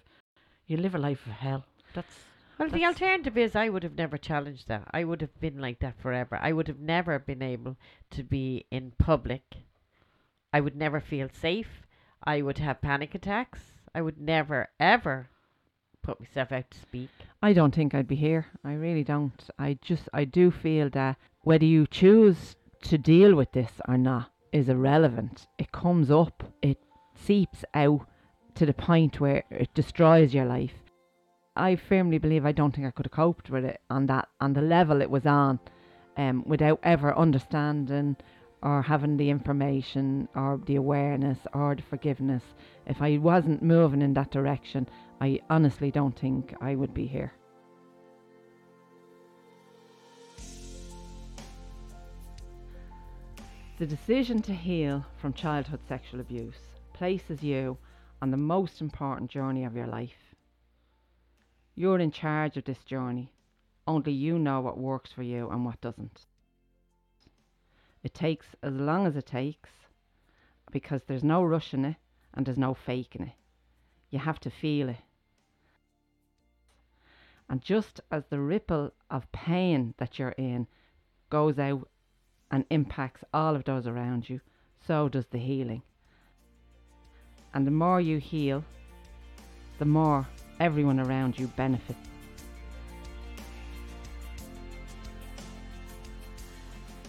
You 0.65 0.77
live 0.77 0.95
a 0.95 0.97
life 0.97 1.27
of 1.27 1.33
hell. 1.33 1.65
That's 1.93 2.25
Well, 2.57 2.69
the 2.69 2.85
alternative 2.85 3.37
is 3.37 3.55
I 3.55 3.69
would 3.69 3.83
have 3.83 3.95
never 3.95 4.17
challenged 4.17 4.67
that. 4.67 4.87
I 4.91 5.03
would 5.03 5.21
have 5.21 5.39
been 5.39 5.59
like 5.59 5.77
that 5.79 6.01
forever. 6.01 6.39
I 6.41 6.53
would 6.53 6.67
have 6.67 6.79
never 6.79 7.19
been 7.19 7.43
able 7.43 7.77
to 8.09 8.23
be 8.23 8.65
in 8.71 8.93
public. 8.97 9.43
I 10.51 10.59
would 10.59 10.75
never 10.75 10.99
feel 10.99 11.29
safe. 11.31 11.83
I 12.23 12.41
would 12.41 12.57
have 12.57 12.81
panic 12.81 13.13
attacks. 13.13 13.59
I 13.93 14.01
would 14.01 14.19
never, 14.19 14.69
ever 14.79 15.29
put 16.05 16.19
myself 16.19 16.51
out 16.51 16.69
to 16.69 16.79
speak. 16.79 17.09
I 17.41 17.53
don't 17.53 17.73
think 17.73 17.95
I'd 17.95 18.07
be 18.07 18.15
here. 18.15 18.45
I 18.63 18.73
really 18.73 19.03
don't. 19.03 19.43
I 19.57 19.77
just, 19.81 20.07
I 20.13 20.25
do 20.25 20.51
feel 20.51 20.89
that 20.91 21.17
whether 21.41 21.65
you 21.65 21.87
choose 21.87 22.55
to 22.83 22.97
deal 22.97 23.35
with 23.35 23.51
this 23.51 23.71
or 23.87 23.97
not 23.97 24.31
is 24.51 24.69
irrelevant. 24.69 25.47
It 25.57 25.71
comes 25.71 26.11
up, 26.11 26.43
it 26.61 26.77
seeps 27.15 27.65
out 27.73 28.05
to 28.55 28.65
the 28.65 28.73
point 28.73 29.19
where 29.19 29.43
it 29.49 29.73
destroys 29.73 30.33
your 30.33 30.45
life. 30.45 30.73
I 31.55 31.75
firmly 31.75 32.19
believe 32.19 32.45
I 32.45 32.51
don't 32.51 32.75
think 32.75 32.85
I 32.85 32.91
could 32.91 33.07
have 33.07 33.11
coped 33.11 33.49
with 33.49 33.65
it 33.65 33.81
on 33.89 34.05
that, 34.07 34.27
on 34.39 34.53
the 34.53 34.61
level 34.61 35.01
it 35.01 35.09
was 35.09 35.25
on, 35.25 35.59
um, 36.17 36.43
without 36.45 36.79
ever 36.83 37.17
understanding 37.17 38.15
or 38.61 38.81
having 38.81 39.17
the 39.17 39.29
information 39.29 40.27
or 40.35 40.59
the 40.65 40.75
awareness 40.75 41.39
or 41.53 41.75
the 41.75 41.81
forgiveness. 41.83 42.43
If 42.85 43.01
I 43.01 43.17
wasn't 43.17 43.63
moving 43.63 44.01
in 44.01 44.13
that 44.13 44.31
direction, 44.31 44.87
I 45.25 45.39
honestly 45.49 45.89
don't 45.89 46.15
think 46.15 46.53
I 46.61 46.75
would 46.75 46.93
be 46.93 47.07
here. 47.07 47.33
The 53.79 53.87
decision 53.87 54.43
to 54.43 54.53
heal 54.53 55.03
from 55.17 55.33
childhood 55.33 55.79
sexual 55.87 56.19
abuse 56.19 56.61
places 56.93 57.41
you 57.41 57.75
on 58.21 58.29
the 58.29 58.37
most 58.37 58.81
important 58.81 59.31
journey 59.31 59.65
of 59.65 59.75
your 59.75 59.87
life. 59.87 60.35
You're 61.73 61.97
in 61.97 62.11
charge 62.11 62.55
of 62.55 62.65
this 62.65 62.83
journey. 62.83 63.31
Only 63.87 64.11
you 64.11 64.37
know 64.37 64.61
what 64.61 64.77
works 64.77 65.11
for 65.11 65.23
you 65.23 65.49
and 65.49 65.65
what 65.65 65.81
doesn't. 65.81 66.27
It 68.03 68.13
takes 68.13 68.45
as 68.61 68.75
long 68.75 69.07
as 69.07 69.15
it 69.15 69.25
takes 69.25 69.71
because 70.71 71.01
there's 71.07 71.23
no 71.23 71.43
rushing 71.43 71.83
it 71.83 71.95
and 72.35 72.45
there's 72.45 72.59
no 72.59 72.75
faking 72.75 73.23
it. 73.23 73.33
You 74.11 74.19
have 74.19 74.39
to 74.41 74.51
feel 74.51 74.89
it. 74.89 75.04
And 77.49 77.61
just 77.61 78.01
as 78.11 78.23
the 78.29 78.39
ripple 78.39 78.91
of 79.09 79.31
pain 79.31 79.93
that 79.97 80.17
you're 80.17 80.29
in 80.37 80.67
goes 81.29 81.59
out 81.59 81.87
and 82.51 82.65
impacts 82.69 83.23
all 83.33 83.55
of 83.55 83.65
those 83.65 83.87
around 83.87 84.29
you, 84.29 84.41
so 84.85 85.09
does 85.09 85.27
the 85.27 85.37
healing. 85.37 85.81
And 87.53 87.65
the 87.65 87.71
more 87.71 88.01
you 88.01 88.17
heal, 88.17 88.63
the 89.79 89.85
more 89.85 90.27
everyone 90.59 90.99
around 90.99 91.39
you 91.39 91.47
benefits. 91.47 91.99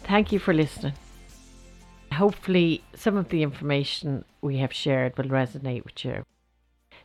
Thank 0.05 0.31
you 0.31 0.39
for 0.39 0.55
listening. 0.55 0.95
Hopefully, 2.13 2.83
some 2.95 3.17
of 3.17 3.29
the 3.29 3.43
information 3.43 4.25
we 4.41 4.59
have 4.59 4.73
shared 4.73 5.19
will 5.19 5.25
resonate 5.25 5.85
with 5.85 6.05
you. 6.05 6.25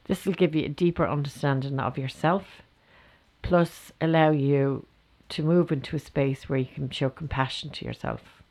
This 0.06 0.26
will 0.26 0.34
give 0.34 0.56
you 0.56 0.66
a 0.66 0.70
deeper 0.70 1.08
understanding 1.08 1.80
of 1.80 1.98
yourself, 1.98 2.62
plus, 3.42 3.92
allow 4.00 4.32
you 4.32 4.86
to 5.30 5.44
move 5.44 5.72
into 5.72 5.96
a 5.96 6.00
space 6.00 6.48
where 6.48 6.60
you 6.60 6.68
can 6.74 6.90
show 6.90 7.10
compassion 7.10 7.70
to 7.72 7.86
yourself. 7.86 8.44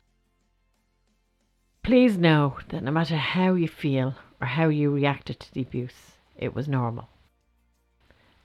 Please 1.83 2.17
know 2.17 2.57
that 2.69 2.83
no 2.83 2.91
matter 2.91 3.17
how 3.17 3.53
you 3.53 3.67
feel 3.67 4.15
or 4.39 4.47
how 4.47 4.69
you 4.69 4.91
reacted 4.91 5.39
to 5.39 5.53
the 5.53 5.61
abuse, 5.61 6.13
it 6.37 6.55
was 6.55 6.67
normal. 6.67 7.09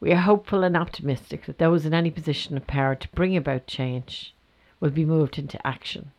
We 0.00 0.12
are 0.12 0.16
hopeful 0.16 0.62
and 0.62 0.76
optimistic 0.76 1.46
that 1.46 1.58
those 1.58 1.86
in 1.86 1.94
any 1.94 2.10
position 2.10 2.56
of 2.56 2.66
power 2.66 2.94
to 2.94 3.08
bring 3.08 3.36
about 3.36 3.66
change 3.66 4.34
will 4.80 4.90
be 4.90 5.04
moved 5.04 5.38
into 5.38 5.64
action 5.66 6.12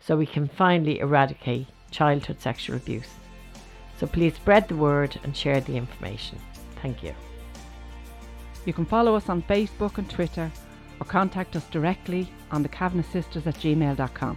so 0.00 0.16
we 0.16 0.26
can 0.26 0.48
finally 0.48 0.98
eradicate 0.98 1.68
childhood 1.90 2.40
sexual 2.40 2.76
abuse. 2.76 3.14
So 3.98 4.06
please 4.06 4.34
spread 4.34 4.66
the 4.66 4.76
word 4.76 5.18
and 5.22 5.36
share 5.36 5.60
the 5.60 5.76
information. 5.76 6.38
Thank 6.80 7.04
you. 7.04 7.14
You 8.64 8.72
can 8.72 8.84
follow 8.86 9.16
us 9.16 9.28
on 9.28 9.42
Facebook 9.42 9.98
and 9.98 10.08
Twitter 10.08 10.50
or 11.00 11.04
contact 11.06 11.56
us 11.56 11.64
directly 11.70 12.28
on 12.50 12.62
the 12.62 12.68
Kavanagh 12.68 13.04
Sisters 13.10 13.46
at 13.46 13.56
gmail.com. 13.56 14.36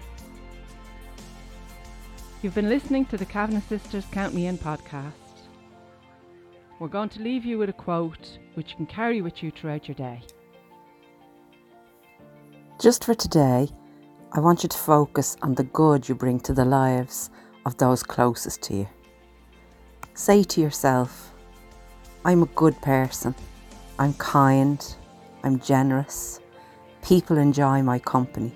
You've 2.41 2.55
been 2.55 2.69
listening 2.69 3.05
to 3.05 3.17
the 3.17 3.25
Kavanagh 3.25 3.61
Sisters 3.61 4.05
Count 4.11 4.33
Me 4.33 4.47
In 4.47 4.57
podcast. 4.57 5.11
We're 6.79 6.87
going 6.87 7.09
to 7.09 7.21
leave 7.21 7.45
you 7.45 7.57
with 7.57 7.69
a 7.69 7.73
quote 7.73 8.37
which 8.55 8.71
you 8.71 8.75
can 8.77 8.85
carry 8.85 9.21
with 9.21 9.41
you 9.41 9.51
throughout 9.51 9.87
your 9.87 9.95
day. 9.95 10.21
Just 12.79 13.05
for 13.05 13.13
today, 13.13 13.69
I 14.33 14.39
want 14.39 14.63
you 14.63 14.69
to 14.69 14.77
focus 14.77 15.37
on 15.41 15.55
the 15.55 15.63
good 15.63 16.09
you 16.09 16.15
bring 16.15 16.39
to 16.41 16.53
the 16.53 16.65
lives 16.65 17.29
of 17.65 17.77
those 17.77 18.03
closest 18.03 18.61
to 18.63 18.75
you. 18.75 18.87
Say 20.13 20.43
to 20.43 20.61
yourself, 20.61 21.31
I'm 22.25 22.43
a 22.43 22.47
good 22.47 22.79
person, 22.81 23.33
I'm 23.97 24.13
kind, 24.15 24.95
I'm 25.43 25.59
generous, 25.59 26.41
people 27.01 27.37
enjoy 27.37 27.81
my 27.81 27.99
company. 27.99 28.53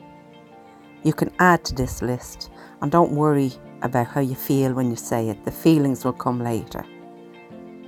You 1.04 1.14
can 1.14 1.32
add 1.40 1.64
to 1.66 1.76
this 1.76 2.02
list 2.02 2.52
and 2.82 2.92
don't 2.92 3.14
worry 3.14 3.54
about 3.82 4.08
how 4.08 4.20
you 4.20 4.36
feel 4.36 4.74
when 4.74 4.90
you 4.90 4.98
say 4.98 5.30
it, 5.30 5.46
the 5.46 5.52
feelings 5.52 6.04
will 6.04 6.14
come 6.14 6.44
later. 6.44 6.86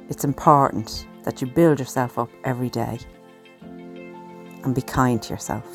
It's 0.09 0.23
important 0.23 1.07
that 1.23 1.41
you 1.41 1.47
build 1.47 1.79
yourself 1.79 2.17
up 2.17 2.29
every 2.45 2.69
day 2.69 2.99
and 3.61 4.73
be 4.73 4.81
kind 4.81 5.21
to 5.23 5.33
yourself. 5.33 5.65